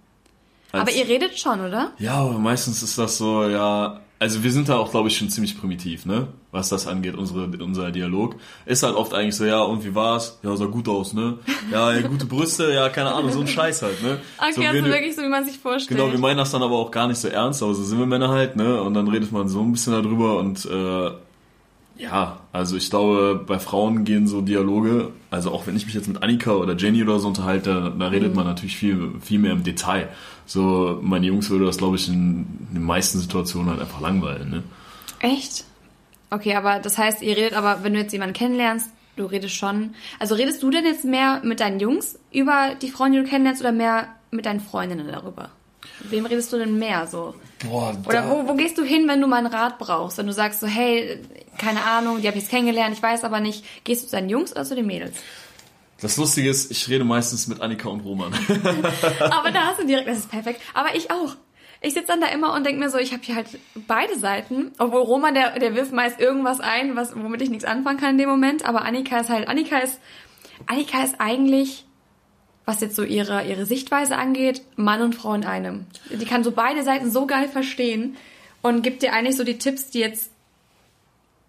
[0.72, 1.92] Aber ihr redet schon, oder?
[1.98, 5.28] Ja, aber meistens ist das so, ja, also wir sind da auch, glaube ich, schon
[5.28, 6.28] ziemlich primitiv, ne?
[6.50, 8.36] Was das angeht, unsere, unser Dialog.
[8.64, 10.38] Ist halt oft eigentlich so, ja, und wie war's?
[10.42, 11.38] Ja, sah gut aus, ne?
[11.70, 14.18] Ja, ja gute Brüste, ja, keine Ahnung, so ein Scheiß halt, ne?
[14.38, 15.98] Okay, so, also wirklich so, wie man sich vorstellt.
[15.98, 18.06] Genau, wir meinen das dann aber auch gar nicht so ernst, aber so sind wir
[18.06, 18.80] Männer halt, ne?
[18.80, 21.10] Und dann redet man so ein bisschen darüber und äh,
[21.98, 26.08] ja, also ich glaube, bei Frauen gehen so Dialoge, also auch wenn ich mich jetzt
[26.08, 28.36] mit Annika oder Jenny oder so unterhalte, da redet mhm.
[28.36, 30.08] man natürlich viel, viel mehr im Detail.
[30.44, 34.62] So, meine Jungs würde das, glaube ich, in den meisten Situationen halt einfach langweilen, ne?
[35.20, 35.64] Echt?
[36.30, 39.94] Okay, aber das heißt, ihr redet aber, wenn du jetzt jemanden kennenlernst, du redest schon.
[40.18, 43.62] Also redest du denn jetzt mehr mit deinen Jungs über die Frauen, die du kennenlernst,
[43.62, 45.50] oder mehr mit deinen Freundinnen darüber?
[46.00, 47.34] Wem redest du denn mehr so?
[47.64, 50.18] Boah, Oder wo, wo gehst du hin, wenn du mal einen Rat brauchst?
[50.18, 51.20] Wenn du sagst so, hey,
[51.58, 54.28] keine Ahnung, die habe ich jetzt kennengelernt, ich weiß aber nicht, gehst du zu deinen
[54.28, 55.14] Jungs oder zu den Mädels?
[56.00, 58.32] Das Lustige ist, ich rede meistens mit Annika und Roman.
[59.20, 60.60] aber da hast du direkt, das ist perfekt.
[60.74, 61.36] Aber ich auch.
[61.80, 63.46] Ich sitze dann da immer und denke mir so, ich habe hier halt
[63.86, 64.72] beide Seiten.
[64.78, 68.18] Obwohl Roman, der, der wirft meist irgendwas ein, was, womit ich nichts anfangen kann in
[68.18, 68.64] dem Moment.
[68.66, 70.00] Aber Annika ist halt, Annika ist,
[70.66, 71.85] Annika ist eigentlich
[72.66, 75.86] was jetzt so ihre, ihre Sichtweise angeht, Mann und Frau in einem.
[76.10, 78.16] Die kann so beide Seiten so geil verstehen
[78.60, 80.30] und gibt dir eigentlich so die Tipps, die jetzt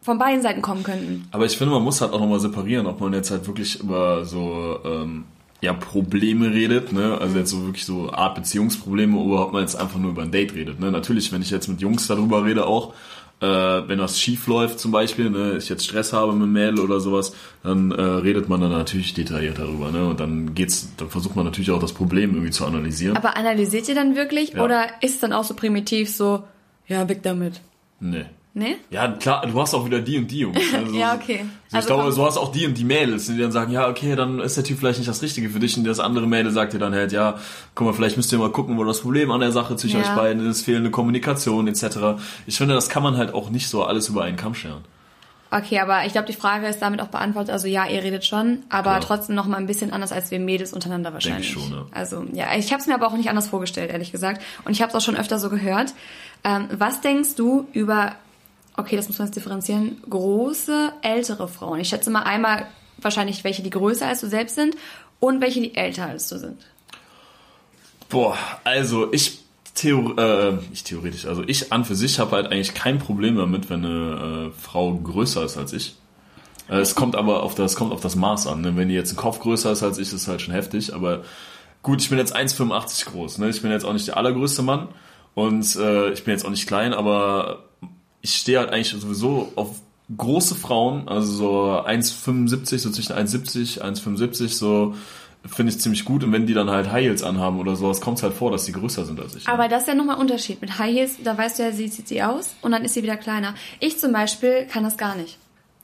[0.02, 1.28] von beiden Seiten kommen könnten.
[1.32, 4.24] Aber ich finde, man muss halt auch nochmal separieren, ob man jetzt halt wirklich über
[4.26, 5.26] so ähm,
[5.60, 7.18] ja, Probleme redet, ne?
[7.20, 10.32] Also jetzt so wirklich so Art Beziehungsprobleme oder ob man jetzt einfach nur über ein
[10.32, 10.80] Date redet.
[10.80, 10.92] Ne?
[10.92, 12.94] Natürlich, wenn ich jetzt mit Jungs darüber rede auch,
[13.40, 17.00] äh, wenn was schief läuft zum Beispiel, ne, ich jetzt Stress habe mit Mädel oder
[17.00, 20.08] sowas, dann äh, redet man dann natürlich detailliert darüber, ne?
[20.08, 23.16] Und dann geht's, dann versucht man natürlich auch das Problem irgendwie zu analysieren.
[23.16, 24.64] Aber analysiert ihr dann wirklich ja.
[24.64, 26.44] oder ist es dann auch so primitiv so,
[26.88, 27.62] ja, weg damit?
[28.00, 28.26] Nee.
[28.58, 28.78] Nee?
[28.90, 30.58] Ja, klar, du hast auch wieder die und die Jungs.
[30.74, 31.46] Also, ja, okay.
[31.68, 33.88] So, also ich glaube, du hast auch die und die Mädels, die dann sagen, ja,
[33.88, 35.78] okay, dann ist der Typ vielleicht nicht das Richtige für dich.
[35.78, 37.36] Und das andere Mädel sagt dir dann halt, ja,
[37.76, 40.08] guck mal, vielleicht müsst ihr mal gucken, wo das Problem an der Sache zwischen ja.
[40.08, 42.20] euch beiden ist, fehlende Kommunikation etc.
[42.48, 44.84] Ich finde, das kann man halt auch nicht so alles über einen Kamm scheren.
[45.52, 47.52] Okay, aber ich glaube, die Frage ist damit auch beantwortet.
[47.52, 49.02] Also ja, ihr redet schon, aber Klar.
[49.02, 51.54] trotzdem noch mal ein bisschen anders als wir Mädels untereinander wahrscheinlich.
[51.54, 51.86] Denke ich schon, ja.
[51.92, 54.42] Also ja, ich habe es mir aber auch nicht anders vorgestellt, ehrlich gesagt.
[54.66, 55.94] Und ich habe es auch schon öfter so gehört.
[56.44, 58.14] Ähm, was denkst du über
[58.78, 61.80] okay, das muss man jetzt differenzieren, große, ältere Frauen.
[61.80, 62.68] Ich schätze mal einmal
[63.00, 64.76] wahrscheinlich welche, die größer als du selbst sind
[65.20, 66.66] und welche, die älter als du sind.
[68.10, 69.40] Boah, also ich
[69.78, 73.70] Theor äh, ich theoretisch, also ich an für sich habe halt eigentlich kein Problem damit,
[73.70, 75.96] wenn eine äh, Frau größer ist als ich.
[76.68, 78.62] Äh, es kommt aber auf das kommt auf das Maß an.
[78.62, 78.76] Ne?
[78.76, 80.96] Wenn die jetzt ein Kopf größer ist als ich, ist halt schon heftig.
[80.96, 81.22] Aber
[81.84, 83.50] gut, ich bin jetzt 1,85 groß, ne?
[83.50, 84.88] Ich bin jetzt auch nicht der allergrößte Mann
[85.36, 87.67] und äh, ich bin jetzt auch nicht klein, aber
[88.22, 89.82] ich stehe halt eigentlich sowieso auf
[90.16, 94.96] große Frauen, also so 1,75, so zwischen 1,70, 1,75, so
[95.46, 96.24] finde ich ziemlich gut.
[96.24, 98.66] Und wenn die dann halt High Heels anhaben oder sowas, kommt es halt vor, dass
[98.66, 99.46] die größer sind als ich.
[99.46, 99.54] Ne?
[99.54, 100.62] Aber das ist ja nochmal ein Unterschied.
[100.62, 103.04] Mit High Heels, da weißt du ja, sie sieht sie aus und dann ist sie
[103.04, 103.56] wieder kleiner.
[103.80, 105.38] Ich zum Beispiel kann das gar nicht.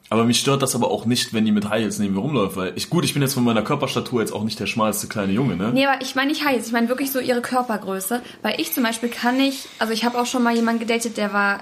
[0.09, 2.55] Aber mich stört das aber auch nicht, wenn die mit High Heels neben mir rumläuft,
[2.55, 5.33] weil ich, gut, ich bin jetzt von meiner Körperstatur jetzt auch nicht der schmalste kleine
[5.33, 5.71] Junge, ne?
[5.73, 8.73] Nee, aber ich meine nicht High Heels, ich meine wirklich so ihre Körpergröße, weil ich
[8.73, 11.61] zum Beispiel kann nicht, also ich habe auch schon mal jemanden gedatet, der war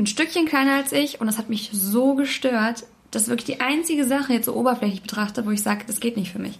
[0.00, 2.84] ein Stückchen kleiner als ich und das hat mich so gestört.
[3.10, 6.16] Das ist wirklich die einzige Sache jetzt so oberflächlich betrachtet, wo ich sage, das geht
[6.16, 6.58] nicht für mich.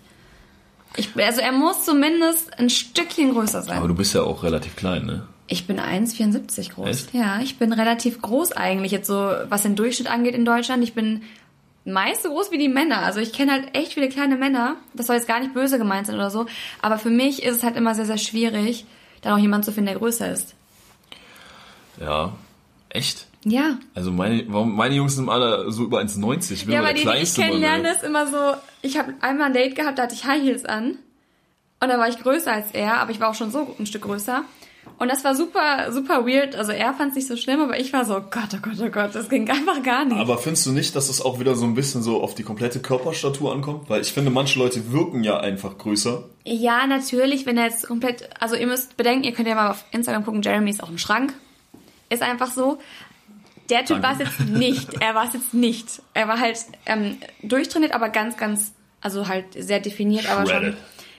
[0.97, 3.79] Ich, also er muss zumindest ein Stückchen größer sein.
[3.79, 5.27] Aber du bist ja auch relativ klein, ne?
[5.47, 6.89] Ich bin 1,74 groß.
[6.89, 7.15] Echt?
[7.15, 10.83] Ja, ich bin relativ groß eigentlich, jetzt so, was den Durchschnitt angeht in Deutschland.
[10.83, 11.23] Ich bin
[11.85, 12.99] meist so groß wie die Männer.
[12.99, 14.77] Also ich kenne halt echt viele kleine Männer.
[14.95, 16.47] Das soll jetzt gar nicht böse gemeint sein oder so.
[16.83, 18.85] Aber für mich ist es halt immer sehr, sehr schwierig,
[19.23, 20.55] dann auch jemanden zu finden, der größer ist.
[22.01, 22.33] Ja.
[22.89, 23.27] Echt?
[23.45, 23.79] Ja.
[23.95, 26.53] Also meine, meine Jungs sind alle so über 1,90.
[26.53, 28.37] Ich bin ja, aber die, die ich kennenlerne, ist immer so,
[28.83, 30.99] ich habe einmal ein Date gehabt, da hatte ich High Heels an.
[31.83, 34.03] Und da war ich größer als er, aber ich war auch schon so ein Stück
[34.03, 34.45] größer.
[34.99, 36.55] Und das war super, super weird.
[36.55, 38.91] Also er fand es nicht so schlimm, aber ich war so, Gott, oh Gott, oh
[38.91, 40.19] Gott, das ging einfach gar nicht.
[40.19, 42.81] Aber findest du nicht, dass es auch wieder so ein bisschen so auf die komplette
[42.81, 43.89] Körperstatur ankommt?
[43.89, 46.25] Weil ich finde, manche Leute wirken ja einfach größer.
[46.45, 49.87] Ja, natürlich, wenn er jetzt komplett, also ihr müsst bedenken, ihr könnt ja mal auf
[49.91, 51.33] Instagram gucken, Jeremy ist auch im Schrank.
[52.11, 52.79] Ist einfach so.
[53.71, 55.01] Der Typ war es jetzt nicht.
[55.01, 56.03] Er war es jetzt nicht.
[56.13, 60.77] Er war halt ähm, durchtrainiert, aber ganz, ganz, also halt sehr definiert, aber schon.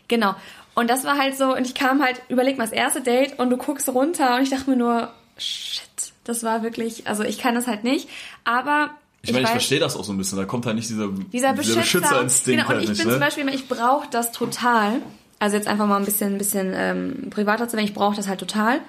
[0.08, 0.36] Genau.
[0.74, 3.50] Und das war halt so, und ich kam halt, überleg mal, das erste Date und
[3.50, 5.84] du guckst runter und ich dachte mir nur, shit,
[6.24, 8.08] das war wirklich, also ich kann das halt nicht,
[8.44, 10.38] aber ich, ich meine, ich verstehe das auch so ein bisschen.
[10.38, 12.68] Da kommt halt nicht dieser, dieser, Beschützer, dieser Beschützerinstinkt.
[12.68, 13.14] Genau, und ich halt nicht, bin ne?
[13.14, 15.02] zum Beispiel, ich brauche das total.
[15.38, 17.86] Also jetzt einfach mal ein bisschen, ein bisschen ähm, privater zu werden.
[17.86, 18.82] Ich brauche das halt total.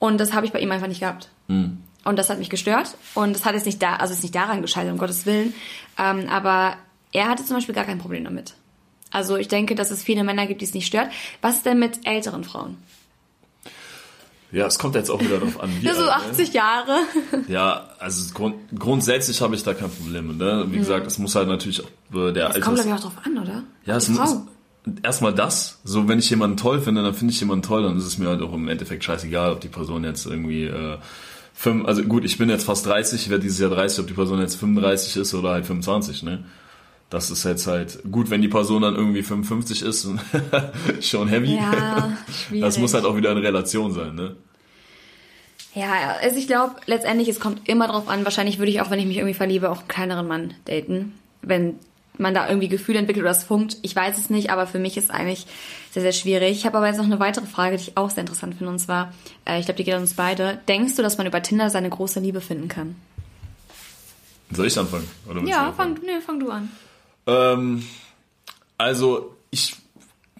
[0.00, 1.28] Und das habe ich bei ihm einfach nicht gehabt.
[1.46, 1.78] Mhm.
[2.04, 2.96] Und das hat mich gestört.
[3.14, 5.54] Und das hat jetzt nicht da, also ist nicht daran gescheitert, um Gottes Willen.
[5.98, 6.76] Ähm, aber
[7.12, 8.54] er hatte zum Beispiel gar kein Problem damit.
[9.10, 11.10] Also ich denke, dass es viele Männer gibt, die es nicht stört.
[11.42, 12.78] Was ist denn mit älteren Frauen?
[14.50, 15.70] Ja, es kommt jetzt auch wieder darauf an.
[15.80, 16.54] Wie so 80 ne?
[16.54, 16.98] Jahre.
[17.48, 20.36] Ja, also grund, grundsätzlich habe ich da kein Problem.
[20.36, 20.66] Ne?
[20.68, 20.80] Wie mhm.
[20.80, 23.38] gesagt, es muss halt natürlich auch äh, der Das kommt glaube ich auch drauf an,
[23.38, 23.62] oder?
[23.86, 24.36] Ja, es muss
[25.02, 25.80] erstmal das.
[25.84, 28.28] So, wenn ich jemanden toll finde, dann finde ich jemanden toll, dann ist es mir
[28.28, 30.98] halt auch im Endeffekt scheißegal, ob die Person jetzt irgendwie äh,
[31.54, 34.14] fünf, also gut, ich bin jetzt fast 30, ich werde dieses Jahr 30, ob die
[34.14, 36.44] Person jetzt 35 ist oder halt 25, ne?
[37.10, 40.08] Das ist jetzt halt gut, wenn die Person dann irgendwie 55 ist,
[41.00, 41.56] schon heavy.
[41.56, 42.62] Ja, schwierig.
[42.62, 44.36] Das muss halt auch wieder in Relation sein, ne?
[45.74, 48.24] Ja, also ich glaube, letztendlich, es kommt immer drauf an.
[48.24, 51.12] Wahrscheinlich würde ich auch, wenn ich mich irgendwie verliebe, auch einen kleineren Mann daten.
[51.40, 51.76] Wenn
[52.18, 53.78] man da irgendwie Gefühle entwickelt oder es funkt.
[53.82, 55.46] Ich weiß es nicht, aber für mich ist es eigentlich
[55.90, 56.58] sehr, sehr schwierig.
[56.58, 58.72] Ich habe aber jetzt noch eine weitere Frage, die ich auch sehr interessant finde.
[58.72, 59.12] Und zwar,
[59.46, 60.60] äh, ich glaube, die geht an uns beide.
[60.68, 62.96] Denkst du, dass man über Tinder seine große Liebe finden kann?
[64.50, 65.08] Soll ich anfangen?
[65.28, 66.70] Oder ja, fang, nee, fang du an.
[67.26, 67.86] Ähm,
[68.76, 69.76] also, ich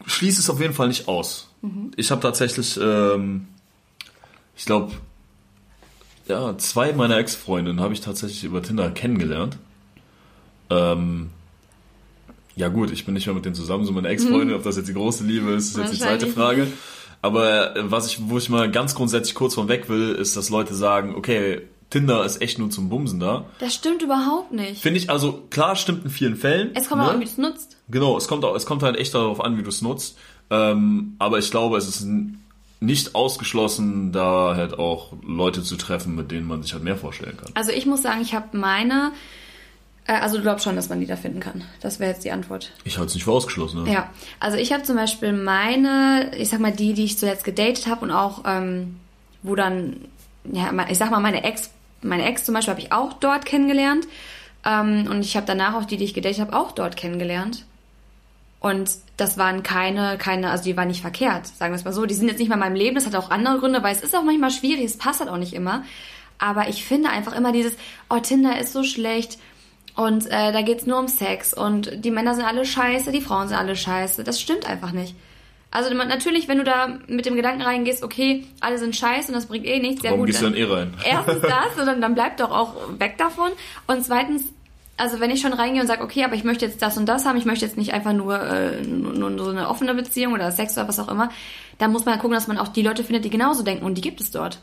[0.05, 1.49] schließe es auf jeden Fall nicht aus.
[1.63, 1.93] Mhm.
[1.97, 3.49] Ich habe tatsächlich, ähm,
[4.57, 4.93] ich glaube,
[6.29, 9.57] ja, zwei meiner Ex-Freundinnen habe ich tatsächlich über Tinder kennengelernt.
[10.71, 11.31] Ähm,
[12.57, 14.55] ja gut, ich bin nicht mehr mit denen zusammen, so meine Ex-Freundin, mhm.
[14.55, 16.67] ob das jetzt die große Liebe ist, ist jetzt die zweite Frage.
[17.23, 20.51] Aber äh, was ich, wo ich mal ganz grundsätzlich kurz von weg will, ist, dass
[20.51, 23.45] Leute sagen, okay, Tinder ist echt nur zum Bumsen da.
[23.59, 24.81] Das stimmt überhaupt nicht.
[24.81, 26.71] Finde ich, also klar, stimmt in vielen Fällen.
[26.75, 27.09] Es kommt ne?
[27.09, 27.77] auch an, wie du es nutzt.
[27.89, 30.17] Genau, es kommt, auch, es kommt halt echt darauf an, wie du es nutzt.
[30.51, 32.07] Ähm, aber ich glaube, es ist
[32.81, 37.37] nicht ausgeschlossen, da halt auch Leute zu treffen, mit denen man sich halt mehr vorstellen
[37.37, 37.53] kann.
[37.55, 39.13] Also ich muss sagen, ich habe meine
[40.07, 41.65] also du glaubst schon, dass man die da finden kann.
[41.81, 42.73] Das wäre jetzt die Antwort.
[42.85, 43.85] Ich halte es nicht für ausgeschlossen.
[43.85, 43.93] Ne?
[43.93, 44.11] Ja,
[44.41, 48.05] also ich habe zum Beispiel meine, ich sag mal die, die ich zuletzt gedatet habe
[48.05, 48.97] und auch, ähm,
[49.43, 49.97] wo dann,
[50.45, 51.71] ja, ich sag mal meine Ex,
[52.03, 54.09] meine Ex zum Beispiel habe ich auch dort kennengelernt
[54.65, 57.65] ähm, und ich habe danach auch die, die ich gedatet habe, auch dort kennengelernt.
[58.59, 62.07] Und das waren keine, keine, also die waren nicht verkehrt, sagen wir es mal so.
[62.07, 64.03] Die sind jetzt nicht mal in meinem Leben, das hat auch andere Gründe, weil es
[64.03, 65.85] ist auch manchmal schwierig, es passt halt auch nicht immer.
[66.39, 67.77] Aber ich finde einfach immer dieses,
[68.09, 69.39] oh, Tinder ist so schlecht,
[69.95, 73.49] und äh, da geht's nur um Sex und die Männer sind alle scheiße, die Frauen
[73.49, 74.25] sind alle scheiße.
[74.25, 75.15] Das stimmt einfach nicht.
[75.71, 79.47] Also natürlich, wenn du da mit dem Gedanken reingehst, okay, alle sind scheiße und das
[79.47, 80.27] bringt eh nichts, sehr Warum gut.
[80.29, 80.95] gehst du dann eh rein?
[81.05, 83.49] Erstens das, und dann, dann bleib doch auch weg davon.
[83.87, 84.45] Und zweitens,
[84.99, 87.25] also wenn ich schon reingehe und sage, okay, aber ich möchte jetzt das und das
[87.25, 90.53] haben, ich möchte jetzt nicht einfach nur, äh, nur, nur so eine offene Beziehung oder
[90.53, 91.31] Sex oder was auch immer,
[91.79, 94.03] dann muss man gucken, dass man auch die Leute findet, die genauso denken und die
[94.03, 94.59] gibt es dort.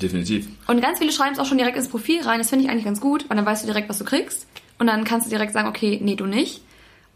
[0.00, 0.48] Definitiv.
[0.66, 2.38] Und ganz viele schreiben es auch schon direkt ins Profil rein.
[2.38, 4.46] Das finde ich eigentlich ganz gut, weil dann weißt du direkt, was du kriegst.
[4.78, 6.60] Und dann kannst du direkt sagen, okay, nee, du nicht.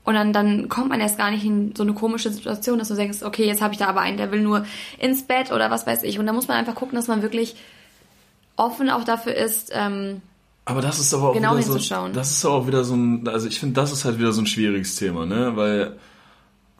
[0.04, 2.94] Und dann, dann kommt man erst gar nicht in so eine komische Situation, dass du
[2.94, 4.64] denkst, okay, jetzt habe ich da aber einen, der will nur
[4.98, 6.18] ins Bett oder was weiß ich.
[6.18, 7.54] Und da muss man einfach gucken, dass man wirklich
[8.56, 10.22] offen auch dafür ist, ähm,
[10.70, 13.26] aber das ist aber auch genau wieder so, das ist aber auch wieder so ein,
[13.26, 15.98] also ich finde, das ist halt wieder so ein schwieriges Thema, ne, weil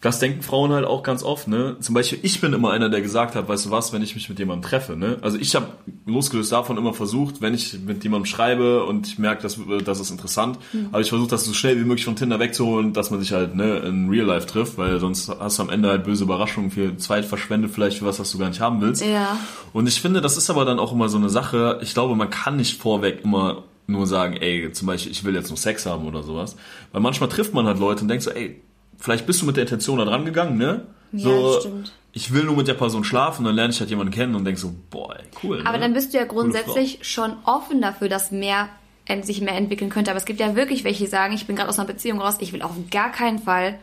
[0.03, 1.77] das denken Frauen halt auch ganz oft, ne?
[1.81, 4.31] Zum Beispiel, ich bin immer einer, der gesagt hat, weißt du was, wenn ich mich
[4.31, 5.19] mit jemandem treffe, ne?
[5.21, 5.67] Also ich habe
[6.07, 10.11] losgelöst davon immer versucht, wenn ich mit jemandem schreibe und ich merke, dass das ist
[10.11, 10.89] interessant, Mhm.
[10.91, 13.55] aber ich versuche das so schnell wie möglich von Tinder wegzuholen, dass man sich halt
[13.55, 16.97] ne, in Real Life trifft, weil sonst hast du am Ende halt böse Überraschungen für
[16.97, 19.05] Zeit verschwendet, vielleicht für was, was du gar nicht haben willst.
[19.05, 19.37] Ja.
[19.75, 22.31] Und ich finde, das ist aber dann auch immer so eine Sache, ich glaube, man
[22.31, 26.07] kann nicht vorweg immer nur sagen, ey, zum Beispiel, ich will jetzt nur Sex haben
[26.07, 26.57] oder sowas.
[26.93, 28.63] Weil manchmal trifft man halt Leute und denkt so, ey,
[29.01, 30.87] vielleicht bist du mit der Intention da dran gegangen, ne?
[31.13, 31.93] Ja, so, das stimmt.
[32.13, 34.59] ich will nur mit der Person schlafen, dann lerne ich halt jemanden kennen und denk
[34.59, 35.61] so, boah, ey, cool.
[35.65, 35.85] Aber ne?
[35.85, 38.69] dann bist du ja grundsätzlich schon offen dafür, dass mehr
[39.07, 40.11] ent- sich mehr entwickeln könnte.
[40.13, 42.37] Aber es gibt ja wirklich welche, die sagen, ich bin gerade aus einer Beziehung raus,
[42.39, 43.79] ich will auf gar keinen Fall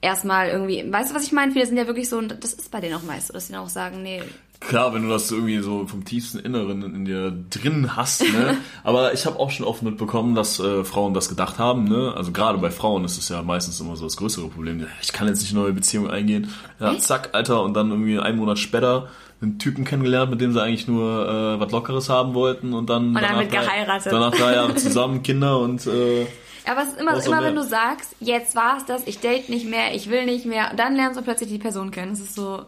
[0.00, 1.52] erstmal irgendwie, weißt du, was ich meine?
[1.52, 3.52] Viele sind ja wirklich so, und das ist bei denen auch meist so, dass sie
[3.52, 4.22] dann auch sagen, nee,
[4.60, 8.56] Klar, wenn du das irgendwie so vom tiefsten Inneren in dir drin hast, ne?
[8.84, 12.12] Aber ich habe auch schon oft mitbekommen, dass äh, Frauen das gedacht haben, ne?
[12.16, 14.84] Also gerade bei Frauen ist es ja meistens immer so das größere Problem.
[15.00, 16.52] Ich kann jetzt nicht eine neue Beziehung eingehen.
[16.80, 17.02] Ja, Echt?
[17.02, 19.08] zack, Alter, und dann irgendwie einen Monat später
[19.40, 23.14] einen Typen kennengelernt, mit dem sie eigentlich nur äh, was Lockeres haben wollten und dann,
[23.14, 24.12] dann danach wird drei- geheiratet.
[24.12, 26.26] Danach drei Jahre zusammen, Kinder und äh,
[26.68, 29.94] Aber es ist immer, immer wenn du sagst, jetzt war's das, ich date nicht mehr,
[29.94, 32.10] ich will nicht mehr, dann lernst du plötzlich die Person kennen.
[32.12, 32.64] Es ist so,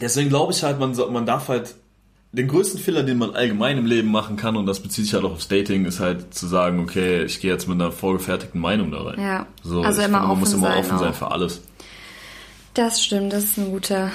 [0.00, 1.74] Deswegen glaube ich halt, man, man darf halt
[2.32, 5.24] den größten Fehler, den man allgemein im Leben machen kann, und das bezieht sich halt
[5.24, 8.90] auch aufs Dating, ist halt zu sagen, okay, ich gehe jetzt mit einer vorgefertigten Meinung
[8.90, 9.20] da rein.
[9.20, 9.46] Ja.
[9.62, 11.14] So, Also immer finde, man muss immer sein offen sein auch.
[11.14, 11.62] für alles.
[12.74, 14.10] das stimmt, das ist eine gute,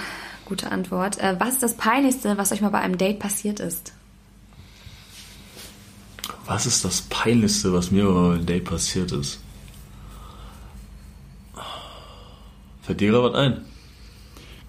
[0.46, 1.18] gute Antwort.
[1.20, 3.94] Äh, was ist das Peinlichste, was euch mal bei einem Date passiert ist?
[6.46, 9.40] Was ist das Peinlichste, was mir bei einem Date passiert ist?
[12.84, 13.66] Fällt dir gerade was ein?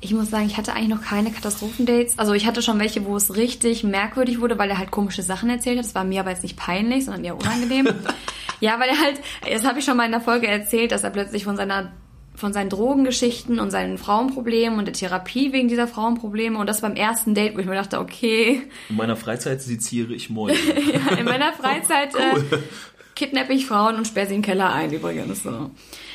[0.04, 2.18] Ich muss sagen, ich hatte eigentlich noch keine Katastrophendates.
[2.18, 5.48] Also ich hatte schon welche, wo es richtig merkwürdig wurde, weil er halt komische Sachen
[5.48, 5.86] erzählt hat.
[5.86, 7.88] Das war mir aber jetzt nicht peinlich, sondern eher unangenehm.
[8.60, 9.18] ja, weil er halt,
[9.50, 11.90] das habe ich schon mal in der Folge erzählt, dass er plötzlich von seiner
[12.34, 16.96] von seinen Drogengeschichten und seinen Frauenproblemen und der Therapie wegen dieser Frauenprobleme und das beim
[16.96, 20.58] ersten Date, wo ich mir dachte, okay, In meiner Freizeit seziere ich Mäuse.
[20.92, 22.58] ja, in meiner Freizeit äh,
[23.14, 25.44] kidnappe ich Frauen und sperre sie in den Keller ein übrigens.
[25.44, 25.70] So.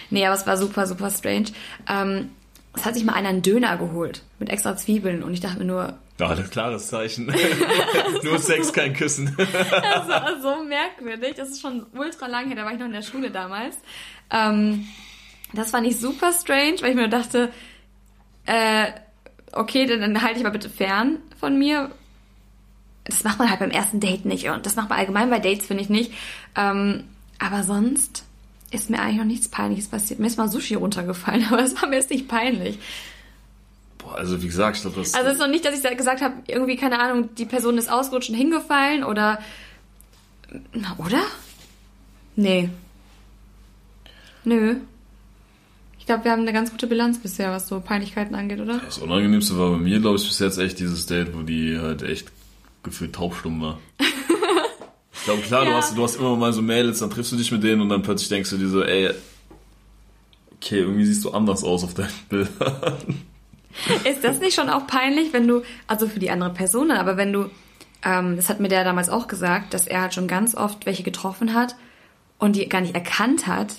[0.10, 1.46] Nee, aber es war super, super strange.
[1.90, 2.32] Ähm,
[2.76, 5.66] es hat sich mal einer einen Döner geholt mit extra Zwiebeln und ich dachte mir
[5.66, 7.34] nur, Ja, das klares Zeichen.
[8.24, 9.36] Nur Sex, kein Küssen.
[9.38, 11.36] das war so merkwürdig.
[11.36, 13.78] Das ist schon ultra lang her, da war ich noch in der Schule damals.
[14.30, 14.88] Ähm,
[15.54, 17.52] das fand ich super strange, weil ich mir dachte,
[18.46, 18.92] äh,
[19.54, 21.90] okay, dann, dann halte ich mal bitte fern von mir.
[23.06, 25.66] Das macht man halt beim ersten Date nicht und das macht man allgemein bei Dates,
[25.66, 26.14] finde ich nicht.
[26.56, 27.06] Ähm,
[27.40, 28.26] aber sonst
[28.72, 30.20] ist mir eigentlich noch nichts Peinliches passiert.
[30.20, 32.80] Mir ist mal Sushi runtergefallen, aber es war mir jetzt nicht peinlich.
[33.98, 35.14] Boah, also wie gesagt, ich glaube, das...
[35.14, 37.92] Also es ist noch nicht, dass ich gesagt habe, irgendwie, keine Ahnung, die Person ist
[37.92, 39.40] ausgerutscht und hingefallen oder.
[40.74, 41.22] Na, oder?
[42.36, 42.70] Nee.
[44.46, 44.78] Nö.
[46.00, 48.80] Ich glaube, wir haben eine ganz gute Bilanz bisher, was so Peinlichkeiten angeht, oder?
[48.80, 52.02] Das Unangenehmste war bei mir, glaube ich, bis jetzt echt dieses Date, wo die halt
[52.02, 52.32] echt
[52.82, 53.80] gefühlt taubstumm war.
[55.30, 55.78] Glaube, klar, du, Ja.
[55.78, 58.02] hast, du hast immer mal so Mädels, dann triffst du dich mit denen und dann
[58.02, 59.12] plötzlich denkst du dir so, ey,
[60.56, 63.22] okay, irgendwie siehst du anders aus auf deinen Bildern.
[64.06, 67.32] Ist das nicht schon auch peinlich, wenn du, also für die andere Person, aber wenn
[67.32, 67.52] du,
[68.04, 71.04] ähm, das hat mir der damals auch gesagt, dass er halt schon ganz oft welche
[71.04, 71.76] getroffen hat
[72.40, 73.76] und die gar nicht erkannt hat.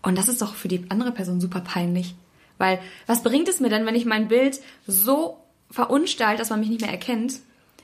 [0.00, 2.14] Und das ist doch für die andere Person super peinlich.
[2.56, 5.36] Weil, was bringt es mir denn, wenn ich mein Bild so
[5.70, 7.40] verunstalt, dass man mich nicht mehr erkennt?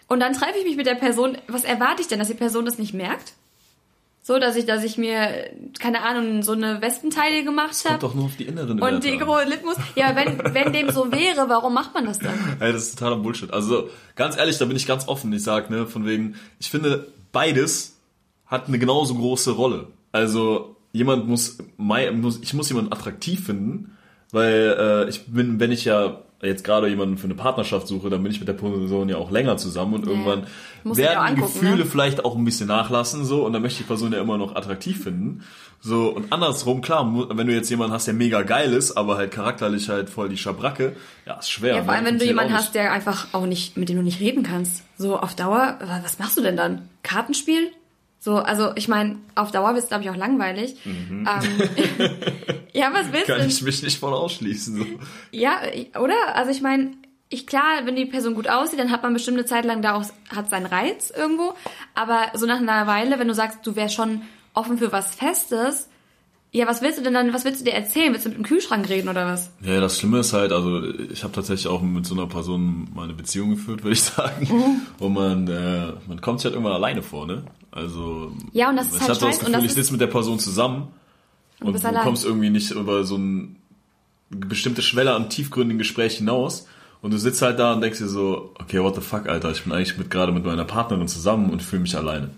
[0.09, 2.65] Und dann treffe ich mich mit der Person, was erwarte ich denn, dass die Person
[2.65, 3.35] das nicht merkt?
[4.27, 7.99] So, dass ich, dass ich mir, keine Ahnung, so eine Westentaille gemacht habe.
[7.99, 9.77] doch nur auf die inneren Und die Werte große Lipmus.
[9.97, 12.33] Ja, wenn, wenn dem so wäre, warum macht man das dann?
[12.59, 13.53] Ey, das ist totaler Bullshit.
[13.53, 15.31] Also, ganz ehrlich, da bin ich ganz offen.
[15.35, 17.99] Ich sag, ne, von wegen, ich finde, beides
[18.47, 19.89] hat eine genauso große Rolle.
[20.11, 21.59] Also, jemand muss
[22.41, 23.95] ich muss jemanden attraktiv finden,
[24.33, 28.23] weil äh, ich bin, wenn ich ja jetzt gerade jemanden für eine Partnerschaft suche, dann
[28.23, 30.47] bin ich mit der Person ja auch länger zusammen und irgendwann
[30.83, 31.87] Muss werden die angucken, Gefühle ne?
[31.87, 34.57] vielleicht auch ein bisschen nachlassen so und dann möchte ich die Person ja immer noch
[34.57, 35.43] attraktiv finden.
[35.81, 39.31] So und andersrum, klar, wenn du jetzt jemanden hast, der mega geil ist, aber halt
[39.31, 41.77] charakterlich halt voll die Schabracke, ja, ist schwer.
[41.77, 41.99] Ja, vor ne?
[41.99, 44.83] allem, wenn du jemanden hast, der einfach auch nicht, mit dem du nicht reden kannst.
[44.97, 46.89] So auf Dauer, was machst du denn dann?
[47.03, 47.71] Kartenspiel?
[48.25, 50.77] So, also ich meine, auf Dauer wird es, glaube ich, auch langweilig.
[50.87, 51.27] Ähm,
[52.73, 53.33] ja, was willst Mhm.
[53.33, 53.47] Kann du?
[53.49, 54.79] ich mich nicht von ausschließen.
[54.79, 54.87] So.
[55.31, 55.59] Ja,
[56.01, 56.15] oder?
[56.35, 56.93] Also ich meine,
[57.29, 59.95] ich klar, wenn die Person gut aussieht, dann hat man bestimmt eine Zeit lang da
[59.95, 61.53] auch, hat seinen Reiz irgendwo.
[61.95, 64.23] Aber so nach einer Weile, wenn du sagst, du wärst schon
[64.55, 65.91] offen für was Festes,
[66.53, 68.13] Ja, was willst du denn dann, was willst du dir erzählen?
[68.13, 69.51] Willst du mit dem Kühlschrank reden oder was?
[69.61, 70.83] Ja, das Schlimme ist halt, also
[71.13, 74.47] ich habe tatsächlich auch mit so einer Person mal eine Beziehung geführt, würde ich sagen.
[74.49, 74.81] Mhm.
[75.05, 77.43] Und man, äh, man kommt sich halt irgendwann alleine vor, ne?
[77.75, 80.39] Also ja, und das ist ich halt hatte das Gefühl, ich sitze mit der Person
[80.39, 80.93] zusammen
[81.61, 82.05] und, und du allein.
[82.05, 83.57] kommst irgendwie nicht über so ein
[84.31, 86.67] bestimmte Schwelle an tiefgründigen Gespräch hinaus.
[87.03, 89.65] Und du sitzt halt da und denkst dir so, okay, what the fuck, Alter, ich
[89.65, 92.31] bin eigentlich mit, gerade mit meiner Partnerin zusammen und fühle mich alleine.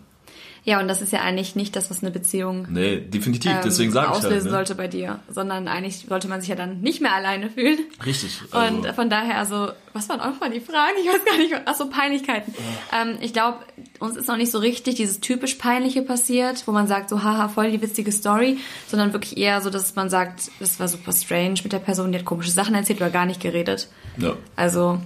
[0.67, 3.53] Ja, und das ist ja eigentlich nicht das, was eine Beziehung nee, definitiv.
[3.53, 4.51] Ähm, Deswegen ich auslösen halt, ne?
[4.51, 7.79] sollte bei dir, sondern eigentlich sollte man sich ja dann nicht mehr alleine fühlen.
[8.05, 8.41] Richtig.
[8.51, 8.77] Also.
[8.77, 10.97] Und von daher, also, was waren auch mal die Fragen?
[11.01, 11.55] Ich weiß gar nicht.
[11.65, 12.53] Ach so, Peinlichkeiten.
[12.91, 13.03] Ja.
[13.03, 13.59] Ähm, ich glaube,
[14.01, 17.49] uns ist noch nicht so richtig dieses typisch Peinliche passiert, wo man sagt, so, haha,
[17.49, 21.61] voll die witzige Story, sondern wirklich eher so, dass man sagt, das war super strange
[21.63, 23.89] mit der Person, die hat komische Sachen erzählt oder gar nicht geredet.
[24.19, 24.35] Ja.
[24.55, 25.01] Also,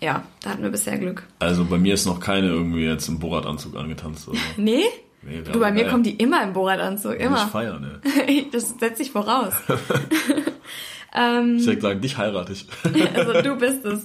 [0.00, 1.24] ja, da hatten wir bisher Glück.
[1.38, 4.28] Also bei mir ist noch keine irgendwie jetzt im Borat-Anzug angetanzt.
[4.28, 4.38] Oder?
[4.56, 4.84] nee?
[5.22, 5.90] Nee, du, bei mir geil.
[5.90, 7.36] kommen die immer im Borat-Anzug, immer.
[7.46, 8.46] Ich feiern, ne?
[8.52, 9.54] das setzt sich voraus.
[11.14, 12.66] ähm, ich hätte sagen, dich heirate ich.
[13.14, 14.04] also du bist es.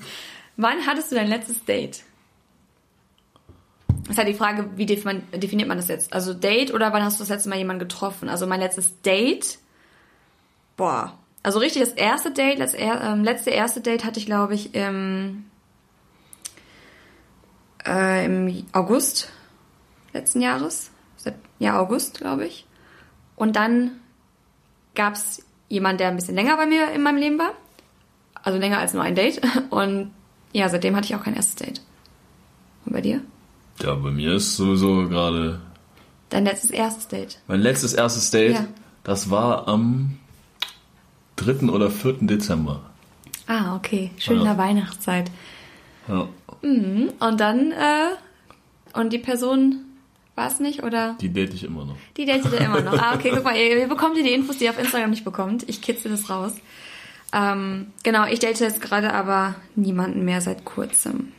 [0.57, 2.03] Wann hattest du dein letztes Date?
[4.09, 6.11] Ist halt die Frage, wie definiert man das jetzt?
[6.13, 8.29] Also Date oder wann hast du das letzte Mal jemanden getroffen?
[8.29, 9.59] Also mein letztes Date,
[10.75, 14.75] boah, also richtig das erste Date, das ähm, letzte erste Date hatte ich glaube ich
[14.75, 15.45] im,
[17.85, 19.31] äh, im August
[20.13, 20.91] letzten Jahres
[21.61, 22.65] ja, August, glaube ich.
[23.35, 23.91] Und dann
[24.95, 27.53] gab es jemanden, der ein bisschen länger bei mir in meinem Leben war.
[28.33, 29.41] Also länger als nur ein Date.
[29.69, 30.11] Und
[30.53, 31.81] ja, seitdem hatte ich auch kein erstes Date.
[32.85, 33.21] Und bei dir?
[33.83, 35.59] Ja, bei mir ist sowieso gerade.
[36.29, 37.39] Dein letztes erstes Date.
[37.47, 38.67] Mein letztes erstes Date, ja.
[39.03, 40.17] das war am
[41.37, 41.69] 3.
[41.69, 42.17] oder 4.
[42.21, 42.81] Dezember.
[43.47, 44.11] Ah, okay.
[44.17, 45.31] Schön in der Weihnachtszeit.
[46.07, 46.29] Ja.
[46.61, 47.11] Mhm.
[47.19, 48.09] Und dann, äh,
[48.93, 49.85] und die Person
[50.35, 51.17] war es nicht, oder?
[51.19, 51.97] Die date ich immer noch.
[52.17, 52.93] Die datet ihr immer noch.
[52.93, 55.67] Ah, okay, guck mal, ihr, bekommt ihr die Infos, die ihr auf Instagram nicht bekommt.
[55.67, 56.53] Ich kitzel das raus.
[57.33, 61.31] Ähm, genau, ich date jetzt gerade aber niemanden mehr seit kurzem.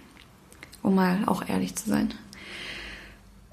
[0.83, 2.13] Um mal auch ehrlich zu sein.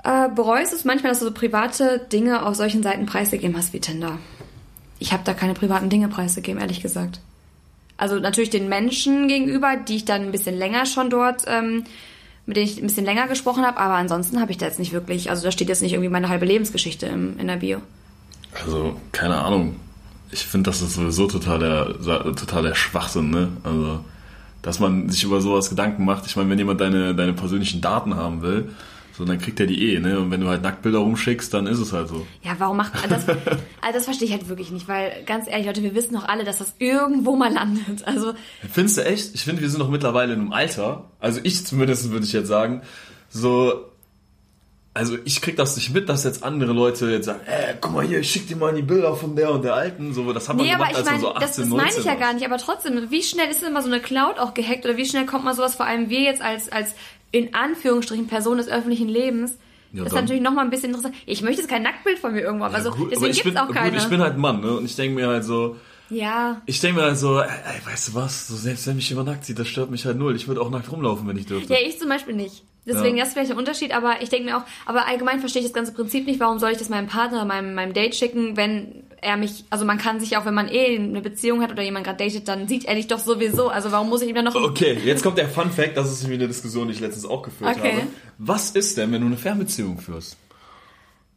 [0.03, 3.79] Äh, bereust es manchmal, dass du so private Dinge auf solchen Seiten preisgegeben hast wie
[3.79, 4.17] Tinder?
[4.99, 7.19] Ich habe da keine privaten Dinge preisgegeben, ehrlich gesagt.
[7.97, 11.83] Also natürlich den Menschen gegenüber, die ich dann ein bisschen länger schon dort ähm,
[12.49, 14.91] mit denen ich ein bisschen länger gesprochen habe, aber ansonsten habe ich da jetzt nicht
[14.91, 17.77] wirklich, also da steht jetzt nicht irgendwie meine halbe Lebensgeschichte im, in der Bio.
[18.65, 19.75] Also, keine Ahnung.
[20.31, 23.49] Ich finde, das ist sowieso total der, total der Schwachsinn, ne?
[23.63, 24.03] Also,
[24.63, 26.25] dass man sich über sowas Gedanken macht.
[26.25, 28.69] Ich meine, wenn jemand deine, deine persönlichen Daten haben will,
[29.19, 30.17] so, dann kriegt er die eh, ne?
[30.17, 32.25] Und wenn du halt Nacktbilder rumschickst, dann ist es halt so.
[32.41, 33.27] Ja, warum macht man das?
[33.27, 36.45] also das verstehe ich halt wirklich nicht, weil ganz ehrlich, Leute, wir wissen doch alle,
[36.45, 38.07] dass das irgendwo mal landet.
[38.07, 38.31] Also.
[38.71, 39.35] Findest du echt?
[39.35, 42.47] Ich finde, wir sind doch mittlerweile in einem Alter, also ich zumindest würde ich jetzt
[42.47, 42.81] sagen,
[43.27, 43.89] so,
[44.93, 48.05] also ich krieg das nicht mit, dass jetzt andere Leute jetzt sagen, ey, guck mal
[48.05, 50.55] hier, ich schick dir mal die Bilder von der und der Alten, so, das hat
[50.55, 52.45] man nee, gemacht, aber ich mein, so 18, das, das meine ich ja gar nicht,
[52.45, 55.25] aber trotzdem, wie schnell ist denn immer so eine Cloud auch gehackt oder wie schnell
[55.25, 56.95] kommt mal sowas, vor allem wir jetzt als, als
[57.31, 59.57] in Anführungsstrichen Person des öffentlichen Lebens,
[59.91, 61.15] ja, das ist natürlich nochmal ein bisschen interessant.
[61.25, 62.73] Ich möchte jetzt kein Nacktbild von mir irgendwo haben.
[62.73, 63.91] Ja, also gut, deswegen gibt es auch keine.
[63.91, 64.77] Gut, ich bin halt Mann, ne?
[64.77, 65.77] Und ich denke mir halt so.
[66.11, 66.61] Ja.
[66.65, 67.47] Ich denke mir halt so, ey,
[67.85, 70.35] weißt du was, so selbst wenn mich jemand nackt sieht, das stört mich halt null.
[70.35, 71.73] Ich würde auch nackt rumlaufen, wenn ich dürfte.
[71.73, 72.63] Ja, ich zum Beispiel nicht.
[72.89, 73.21] Deswegen ja.
[73.21, 75.73] das ist vielleicht ein Unterschied, aber ich denke mir auch, aber allgemein verstehe ich das
[75.73, 79.37] ganze Prinzip nicht, warum soll ich das meinem Partner, meinem, meinem Date schicken, wenn er
[79.37, 82.23] mich, also man kann sich auch, wenn man eh eine Beziehung hat oder jemand gerade
[82.23, 83.69] datet, dann sieht er dich doch sowieso.
[83.69, 84.55] Also warum muss ich ihm dann noch...
[84.55, 87.41] Okay, jetzt kommt der Fun Fact, das ist wie eine Diskussion, die ich letztens auch
[87.41, 87.93] geführt okay.
[87.93, 88.07] habe.
[88.37, 90.37] Was ist denn, wenn du eine Fernbeziehung führst?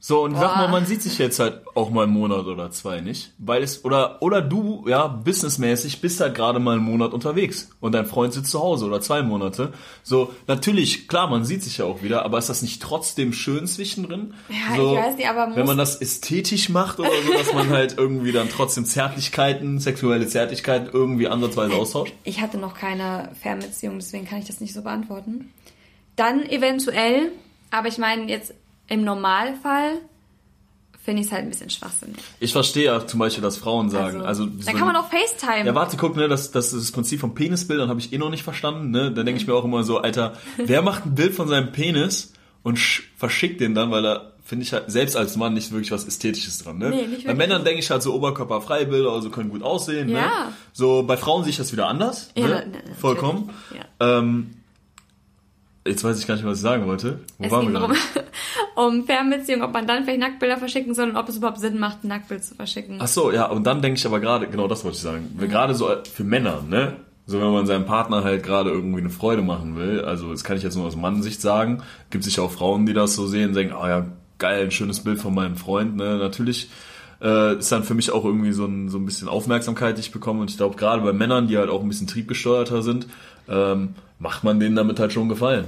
[0.05, 0.41] So, und Boah.
[0.41, 3.31] sag mal, man sieht sich jetzt halt auch mal einen Monat oder zwei nicht.
[3.39, 7.71] Weil es, oder, oder du, ja, businessmäßig bist halt gerade mal einen Monat unterwegs.
[7.79, 9.73] Und dein Freund sitzt zu Hause oder zwei Monate.
[10.03, 13.69] So, natürlich, klar, man sieht sich ja auch wieder, aber ist das nicht trotzdem schön
[13.69, 14.35] zwischendrin?
[14.49, 17.71] Ja, so, ich weiß nicht, aber Wenn man das ästhetisch macht oder so, dass man
[17.71, 22.13] halt irgendwie dann trotzdem Zärtlichkeiten, sexuelle Zärtlichkeiten irgendwie ansatzweise austauscht?
[22.25, 25.53] Ich hatte noch keine Fernbeziehung, deswegen kann ich das nicht so beantworten.
[26.17, 27.31] Dann eventuell,
[27.71, 28.53] aber ich meine jetzt
[28.93, 29.99] im Normalfall
[31.03, 32.19] finde ich es halt ein bisschen schwachsinnig.
[32.39, 35.11] Ich verstehe ja zum Beispiel, dass Frauen sagen, also, also so dann kann man auch
[35.11, 35.67] FaceTime.
[35.67, 38.31] Ja, warte, guck, ne, das, das ist das Prinzip von Penisbildern habe ich eh noch
[38.31, 39.11] nicht verstanden, ne?
[39.11, 42.35] Da denke ich mir auch immer so, Alter, wer macht ein Bild von seinem Penis
[42.63, 42.79] und
[43.17, 46.59] verschickt den dann, weil er finde ich halt selbst als Mann nicht wirklich was Ästhetisches
[46.59, 46.91] dran, ne?
[46.91, 50.15] Nee, Bei Männern denke ich halt so oberkörperfreie Bilder, also können gut aussehen, ne?
[50.15, 50.27] ja.
[50.27, 50.53] ne?
[50.73, 52.65] So bei Frauen sehe ich das wieder anders, ja, ne?
[53.01, 53.51] Vollkommen.
[53.75, 54.19] Ja.
[54.19, 54.62] Ähm,
[55.87, 57.19] Jetzt weiß ich gar nicht, was ich sagen wollte.
[57.39, 57.97] Wo es waren ging wir darum,
[58.77, 62.05] um Fernbeziehung, ob man dann vielleicht Nacktbilder verschicken soll und ob es überhaupt Sinn macht,
[62.05, 62.99] ein Nacktbild zu verschicken.
[63.01, 65.49] Ach so, ja, und dann denke ich aber gerade, genau das wollte ich sagen, mhm.
[65.49, 66.97] gerade so für Männer, ne?
[67.27, 70.57] So wenn man seinem Partner halt gerade irgendwie eine Freude machen will, also das kann
[70.57, 73.75] ich jetzt nur aus Mannsicht sagen, gibt sich auch Frauen, die das so sehen, denken,
[73.75, 74.07] ah oh ja,
[74.39, 76.19] geil, ein schönes Bild von meinem Freund, ne?
[76.19, 76.69] Natürlich
[77.23, 80.11] äh, ist dann für mich auch irgendwie so ein, so ein bisschen Aufmerksamkeit, die ich
[80.11, 80.41] bekomme.
[80.41, 83.07] Und ich glaube, gerade bei Männern, die halt auch ein bisschen triebgesteuerter sind,
[83.49, 85.67] ähm, macht man denen damit halt schon Gefallen.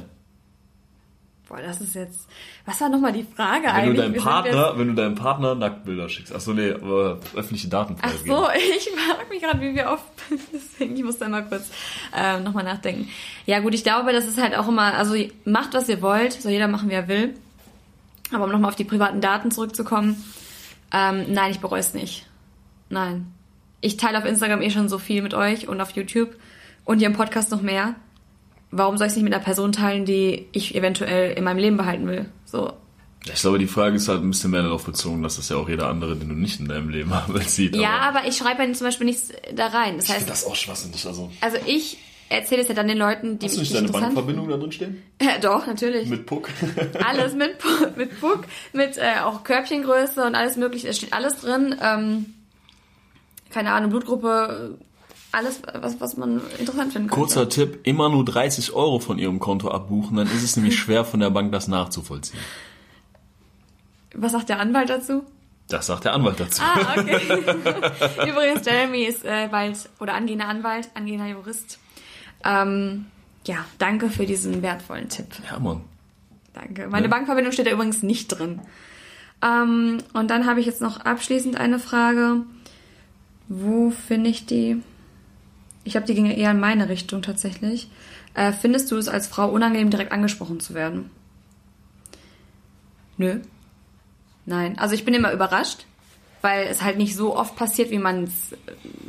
[1.48, 2.26] Boah, das ist jetzt.
[2.64, 3.96] Was war nochmal die Frage Wenn eigentlich?
[3.96, 6.34] du deinem Partner, jetzt- wenn du deinem Partner Nacktbilder schickst.
[6.34, 8.36] Achso, nee, aber öffentliche Daten Ach freigeben.
[8.36, 10.04] so, ich frage mich gerade, wie wir oft.
[10.52, 11.70] Deswegen, ich muss da mal kurz
[12.16, 13.08] ähm, nochmal nachdenken.
[13.44, 14.94] Ja, gut, ich glaube, das ist halt auch immer.
[14.94, 15.14] Also,
[15.44, 16.32] macht, was ihr wollt.
[16.32, 17.34] Soll jeder machen, wie er will.
[18.32, 20.24] Aber um nochmal auf die privaten Daten zurückzukommen.
[20.92, 22.26] Ähm, nein, ich bereue es nicht.
[22.88, 23.30] Nein.
[23.82, 26.30] Ich teile auf Instagram eh schon so viel mit euch und auf YouTube
[26.84, 27.94] und hier im Podcast noch mehr.
[28.70, 31.76] Warum soll ich es nicht mit einer Person teilen, die ich eventuell in meinem Leben
[31.76, 32.26] behalten will?
[32.44, 32.72] So.
[33.26, 35.68] Ich glaube, die Frage ist halt ein bisschen mehr darauf bezogen, dass das ja auch
[35.68, 37.74] jeder andere, den du nicht in deinem Leben haben willst, sieht.
[37.76, 39.96] Ja, aber ich schreibe ja zum Beispiel nichts da rein.
[39.96, 41.06] Das ich heißt, das auch schwachsinnig.
[41.06, 44.48] Also, also ich erzähle es ja dann den Leuten, die hast du nicht deine Bankverbindung
[44.48, 45.02] da drin stehen?
[45.22, 46.08] Ja, doch, natürlich.
[46.08, 46.50] Mit Puck?
[47.06, 50.88] alles mit, Pu- mit Puck, mit äh, auch Körbchengröße und alles mögliche.
[50.88, 51.76] Es steht alles drin.
[51.80, 52.34] Ähm,
[53.50, 54.76] keine Ahnung, Blutgruppe,
[55.34, 57.20] alles, was, was man interessant finden könnte.
[57.20, 61.04] Kurzer Tipp, immer nur 30 Euro von ihrem Konto abbuchen, dann ist es nämlich schwer
[61.04, 62.38] von der Bank das nachzuvollziehen.
[64.14, 65.24] Was sagt der Anwalt dazu?
[65.68, 66.62] Das sagt der Anwalt dazu.
[66.62, 67.20] Ah, okay.
[68.30, 71.78] Übrigens, Jeremy ist äh, bald, oder angehender Anwalt, angehender Jurist.
[72.44, 73.06] Ähm,
[73.46, 75.26] ja, danke für diesen wertvollen Tipp.
[75.50, 75.80] Ja, Mann.
[76.52, 76.86] Danke.
[76.88, 77.10] Meine Ja.
[77.10, 78.60] Bankverbindung steht da übrigens nicht drin.
[79.42, 82.42] Ähm, und dann habe ich jetzt noch abschließend eine Frage.
[83.48, 84.82] Wo finde ich die?
[85.84, 87.88] Ich glaube, die ging eher in meine Richtung tatsächlich.
[88.34, 91.10] Äh, findest du es als Frau unangenehm, direkt angesprochen zu werden?
[93.16, 93.40] Nö.
[94.46, 94.78] Nein.
[94.78, 95.86] Also ich bin immer überrascht,
[96.42, 98.54] weil es halt nicht so oft passiert, wie man es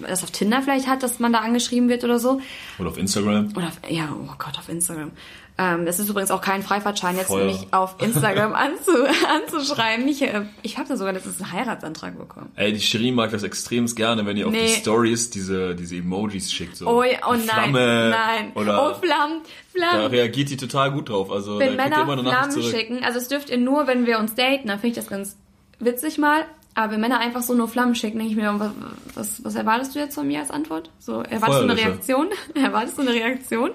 [0.08, 2.40] das auf Tinder vielleicht hat, dass man da angeschrieben wird oder so.
[2.78, 3.52] Oder auf Instagram.
[3.56, 5.12] Oder auf, ja, oh Gott, auf Instagram.
[5.58, 7.46] Ähm, das ist übrigens auch kein Freifahrtschein, jetzt Feuer.
[7.46, 8.92] mich auf Instagram anzu,
[9.30, 10.06] anzuschreiben.
[10.08, 12.52] Ich, äh, ich habe da sogar letztens einen Heiratsantrag bekommen.
[12.58, 14.66] Ey, die Shirin mag das extrem gerne, wenn ihr auf Nee.
[14.68, 16.76] die Stories diese, diese Emojis schickt.
[16.76, 18.52] So Oh, ja, oh eine nein, Flamme nein.
[18.56, 19.42] Oder oh, Flammen,
[19.74, 20.08] da Flammen.
[20.08, 21.32] reagiert die total gut drauf.
[21.32, 22.72] Also wenn da Männer immer eine Flammen zurück.
[22.76, 25.38] schicken, also es dürft ihr nur, wenn wir uns daten, dann finde ich das ganz
[25.80, 26.46] witzig mal.
[26.78, 28.72] Aber wenn Männer einfach so nur Flammen schicken, denke ich mir, was,
[29.14, 30.90] was, was erwartest du jetzt von mir als Antwort?
[31.00, 31.78] So, erwartest du eine.
[31.78, 32.28] Reaktion?
[32.56, 33.72] erwartest du eine Reaktion?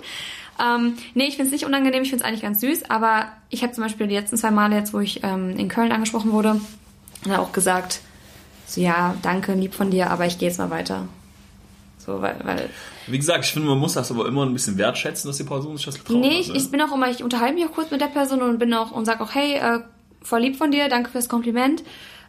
[0.60, 3.62] Ähm, nee, ich finde es nicht unangenehm, ich finde es eigentlich ganz süß, aber ich
[3.62, 6.60] habe zum Beispiel die letzten zwei Male jetzt, wo ich ähm, in Köln angesprochen wurde,
[7.36, 8.00] auch gesagt,
[8.66, 11.06] so ja, danke, lieb von dir, aber ich gehe jetzt mal weiter.
[11.98, 12.70] So, weil, weil
[13.06, 15.76] Wie gesagt, ich finde, man muss das aber immer ein bisschen wertschätzen, dass die Person
[15.76, 16.40] sich das getraut Nee, hat.
[16.40, 16.56] ich, Ne?
[16.56, 18.90] ich bin auch immer, ich unterhalte mich auch kurz mit der Person und bin auch
[18.90, 19.80] und sag auch, hey, äh,
[20.22, 21.82] voll lieb von dir, danke fürs Kompliment.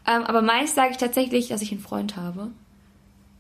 [0.08, 2.48] Ähm, aber meist sage ich tatsächlich, dass ich einen Freund habe.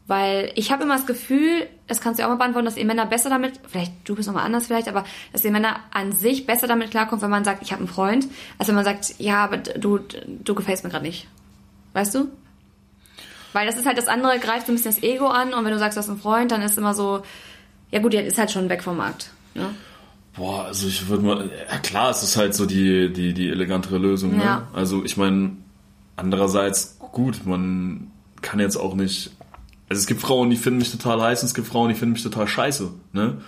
[0.07, 3.05] Weil ich habe immer das Gefühl, das kannst du auch mal beantworten, dass ihr Männer
[3.05, 6.67] besser damit, vielleicht du bist nochmal anders vielleicht, aber dass ihr Männer an sich besser
[6.67, 8.27] damit klarkommt, wenn man sagt, ich habe einen Freund,
[8.57, 9.99] als wenn man sagt, ja, aber du,
[10.43, 11.27] du gefällst mir gerade nicht.
[11.93, 12.29] Weißt du?
[13.53, 15.71] Weil das ist halt das andere, greift so ein bisschen das Ego an und wenn
[15.71, 17.23] du sagst, du hast einen Freund, dann ist immer so,
[17.91, 19.31] ja gut, der ist halt schon weg vom Markt.
[19.53, 19.69] Ne?
[20.35, 23.97] Boah, also ich würde mal, ja klar, es ist halt so die, die, die elegantere
[23.97, 24.37] Lösung.
[24.37, 24.43] Ne?
[24.43, 24.67] Ja.
[24.73, 25.51] Also ich meine,
[26.15, 29.31] andererseits, gut, man kann jetzt auch nicht,
[29.91, 32.13] also es gibt Frauen, die finden mich total heiß und es gibt Frauen, die finden
[32.13, 32.93] mich total scheiße.
[33.11, 33.41] Ne?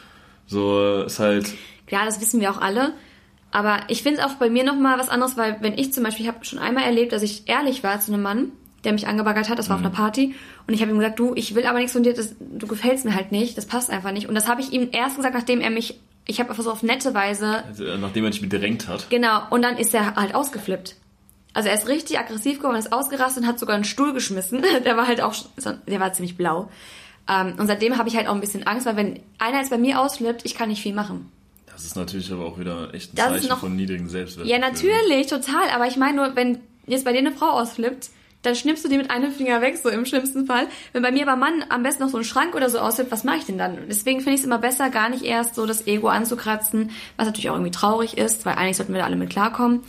[0.46, 1.54] So äh, ist halt,
[1.88, 2.92] Klar, das wissen wir auch alle.
[3.52, 6.26] Aber ich finde es auch bei mir nochmal was anderes, weil wenn ich zum Beispiel,
[6.26, 8.52] ich habe schon einmal erlebt, dass ich ehrlich war zu einem Mann,
[8.84, 10.36] der mich angebaggert hat, das war auf einer Party,
[10.68, 13.06] und ich habe ihm gesagt, du, ich will aber nichts von dir, das, du gefällst
[13.06, 14.28] mir halt nicht, das passt einfach nicht.
[14.28, 16.84] Und das habe ich ihm erst gesagt, nachdem er mich, ich habe einfach so auf
[16.84, 19.10] nette Weise, äh, nachdem er dich bedrängt hat.
[19.10, 20.98] genau, und dann ist er halt ausgeflippt.
[21.54, 24.64] Also er ist richtig aggressiv geworden, ist ausgerastet und hat sogar einen Stuhl geschmissen.
[24.86, 25.36] Der war halt auch,
[25.88, 26.70] der war ziemlich blau.
[27.30, 29.78] Ähm, und seitdem habe ich halt auch ein bisschen Angst, weil wenn einer jetzt bei
[29.78, 31.32] mir ausflippt, ich kann nicht viel machen.
[31.72, 34.46] Das ist natürlich aber auch wieder echt ein Das Zeichen noch- von niedrigen Selbstwert.
[34.48, 35.70] Ja, natürlich, total.
[35.74, 38.10] Aber ich meine nur, wenn jetzt bei dir eine Frau ausflippt,
[38.42, 40.68] dann schnippst du die mit einem Finger weg, so im schlimmsten Fall.
[40.92, 43.24] Wenn bei mir beim Mann am besten noch so ein Schrank oder so aussieht, was
[43.24, 43.78] mache ich denn dann?
[43.88, 47.50] Deswegen finde ich es immer besser, gar nicht erst so das Ego anzukratzen, was natürlich
[47.50, 49.80] auch irgendwie traurig ist, weil eigentlich sollten wir da alle mit klarkommen,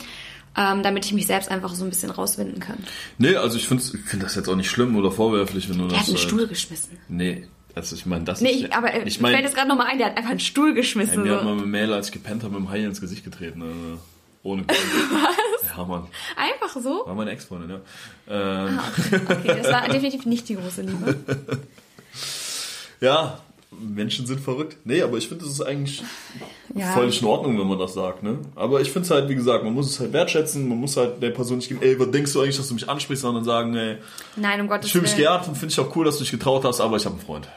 [0.56, 2.78] ähm, damit ich mich selbst einfach so ein bisschen rauswinden kann.
[3.18, 5.84] Nee, also ich finde ich find das jetzt auch nicht schlimm oder vorwerflich, wenn du
[5.88, 6.00] Der das.
[6.02, 6.98] hat einen Stuhl geschmissen.
[7.08, 8.60] Nee, also ich meine, das Nee, ist.
[8.66, 10.40] ich, aber äh, ich ich meine, fällt jetzt gerade nochmal ein, der hat einfach einen
[10.40, 11.22] Stuhl geschmissen.
[11.24, 11.44] mir hat So.
[11.46, 13.62] mal eine Mail, als ich gepennt habe, mit dem Hai ins Gesicht getreten.
[13.62, 13.98] Also
[14.44, 14.78] ohne Grund.
[15.62, 15.76] Was?
[15.76, 16.06] Ja, Mann.
[16.36, 17.02] Einfach so?
[17.06, 17.80] War meine Ex-Freundin, ja.
[18.28, 18.78] Ähm,
[19.28, 21.16] Okay, das war definitiv nicht die große Liebe.
[23.00, 23.38] ja,
[23.80, 24.76] Menschen sind verrückt.
[24.84, 26.02] Nee, aber ich finde, das ist eigentlich
[26.76, 26.86] Ja.
[26.92, 28.38] völlig in Ordnung, wenn man das sagt, ne?
[28.56, 31.22] Aber ich finde es halt, wie gesagt, man muss es halt wertschätzen, man muss halt
[31.22, 33.76] der Person nicht geben, ey, was denkst du eigentlich, dass du mich ansprichst, sondern sagen,
[33.76, 33.98] ey,
[34.34, 36.32] Nein, um Gottes ich fühle mich geehrt und finde ich auch cool, dass du dich
[36.32, 37.48] getraut hast, aber ich habe einen Freund.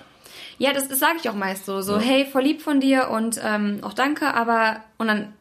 [0.60, 1.82] Ja, das, das sage ich auch meist so.
[1.82, 2.00] So, Ja.
[2.00, 5.34] hey, voll lieb von dir und ähm, auch danke, aber und dann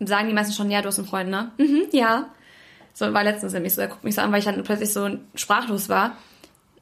[0.00, 1.52] sagen die meisten schon, ja, du hast einen Freund, ne?
[1.56, 2.26] Mhm, ja.
[2.92, 5.08] So war letztens nämlich so, er guckt mich so an, weil ich dann plötzlich so
[5.34, 6.16] sprachlos war.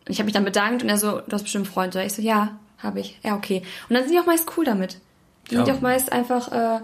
[0.07, 2.05] Und ich habe mich dann bedankt und er so, du hast bestimmt Freunde.
[2.05, 3.19] Ich so, ja, habe ich.
[3.23, 3.63] Ja, okay.
[3.89, 4.99] Und dann sind die auch meist cool damit.
[5.51, 5.65] Die Ja.
[5.65, 6.81] sind auch meist einfach, äh,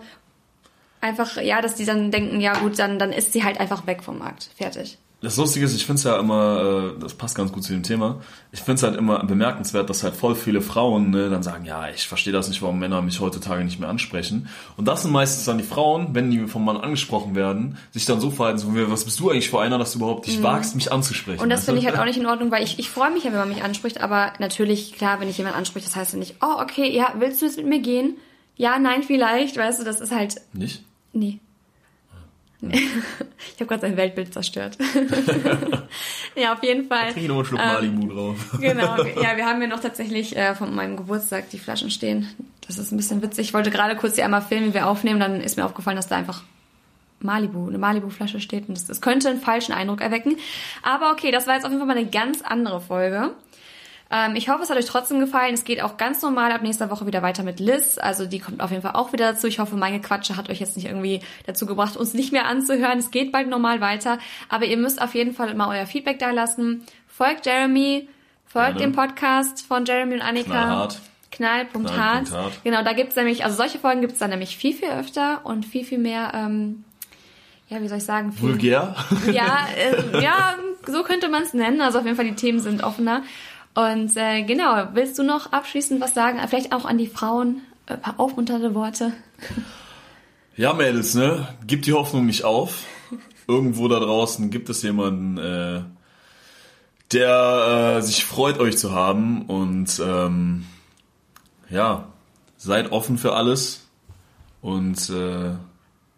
[1.01, 4.03] einfach, ja, dass die dann denken, ja gut, dann, dann ist sie halt einfach weg
[4.03, 4.51] vom Markt.
[4.57, 4.99] Fertig.
[5.23, 7.83] Das Lustige ist, ich finde es ja immer, äh, das passt ganz gut zu dem
[7.83, 8.21] Thema,
[8.53, 11.91] ich finde es halt immer bemerkenswert, dass halt voll viele Frauen ne, dann sagen, ja,
[11.91, 14.49] ich verstehe das nicht, warum Männer mich heutzutage nicht mehr ansprechen.
[14.79, 18.19] Und das sind meistens dann die Frauen, wenn die vom Mann angesprochen werden, sich dann
[18.21, 20.75] so verhalten, so, wie, was bist du eigentlich für einer, dass du überhaupt dich wagst,
[20.75, 21.39] mich anzusprechen.
[21.39, 21.43] Mhm.
[21.45, 23.33] Und das finde ich halt auch nicht in Ordnung, weil ich, ich freue mich ja,
[23.33, 26.37] wenn man mich anspricht, aber natürlich, klar, wenn ich jemanden anspricht, das heißt ja nicht,
[26.41, 28.17] oh, okay, ja, willst du jetzt mit mir gehen?
[28.57, 30.83] Ja, nein, vielleicht, weißt du, das ist halt, Nicht?
[31.13, 31.41] nee.
[33.55, 34.79] Ich habe gerade sein Weltbild zerstört.
[36.35, 37.13] ja, auf jeden Fall.
[37.13, 38.37] Trink noch einen Schluck Ähm, Malibu drauf.
[38.61, 42.29] Genau, ja, wir haben ja noch tatsächlich äh, von meinem Geburtstag die Flaschen stehen.
[42.67, 43.49] Das ist ein bisschen witzig.
[43.49, 46.09] Ich wollte gerade kurz die einmal filmen, wie wir aufnehmen, dann ist mir aufgefallen, dass
[46.09, 46.43] da einfach
[47.21, 50.37] Malibu, eine Malibu-Flasche steht und das, das könnte einen falschen Eindruck erwecken.
[50.83, 53.33] Aber okay, das war jetzt auf jeden Fall mal eine ganz andere Folge.
[54.11, 55.55] Ähm, ich hoffe, es hat euch trotzdem gefallen.
[55.55, 57.97] Es geht auch ganz normal ab nächster Woche wieder weiter mit Liz.
[57.99, 59.47] Also die kommt auf jeden Fall auch wieder dazu.
[59.47, 62.99] Ich hoffe, meine Quatsche hat euch jetzt nicht irgendwie dazu gebracht, uns nicht mehr anzuhören.
[62.99, 64.19] Es geht bald normal weiter.
[64.49, 66.85] Aber ihr müsst auf jeden Fall mal euer Feedback da lassen.
[67.07, 68.09] Folgt Jeremy,
[68.47, 68.93] folgt Gerne.
[68.93, 70.51] dem Podcast von Jeremy und Annika.
[70.51, 71.01] Knallhart.
[71.31, 72.29] Knall.hart.
[72.29, 72.65] Knall.hart.
[72.65, 75.85] Genau, da gibt's nämlich, also solche Folgen gibt's dann nämlich viel, viel öfter und viel,
[75.85, 76.85] viel mehr, ähm,
[77.69, 78.33] ja, wie soll ich sagen?
[78.33, 78.97] Viel, Vulgär?
[79.33, 80.57] ja, äh, ja,
[80.87, 81.81] so könnte man es nennen.
[81.81, 83.23] Also auf jeden Fall die Themen sind offener.
[83.75, 86.41] Und äh, genau, willst du noch abschließend was sagen?
[86.49, 89.13] Vielleicht auch an die Frauen äh, ein paar aufmunternde Worte.
[90.57, 91.49] Ja, Mädels, ne?
[91.67, 92.85] Gib die Hoffnung nicht auf.
[93.47, 95.83] Irgendwo da draußen gibt es jemanden, äh,
[97.13, 99.43] der äh, sich freut, euch zu haben.
[99.47, 100.67] Und ähm,
[101.69, 102.09] ja,
[102.57, 103.89] seid offen für alles.
[104.61, 105.53] Und äh,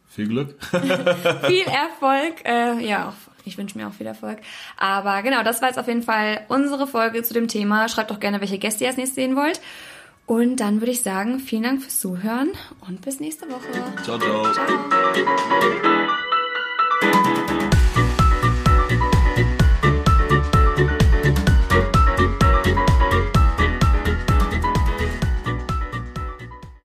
[0.08, 0.58] viel Glück.
[1.46, 2.44] viel Erfolg.
[2.44, 4.38] Äh, ja, auch, ich wünsche mir auch viel Erfolg.
[4.76, 7.88] Aber genau, das war jetzt auf jeden Fall unsere Folge zu dem Thema.
[7.88, 9.60] Schreibt doch gerne, welche Gäste ihr als nächstes sehen wollt.
[10.26, 12.50] Und dann würde ich sagen, vielen Dank fürs Zuhören
[12.88, 13.66] und bis nächste Woche.
[14.02, 14.52] ciao, ciao.
[14.52, 16.31] Ciao.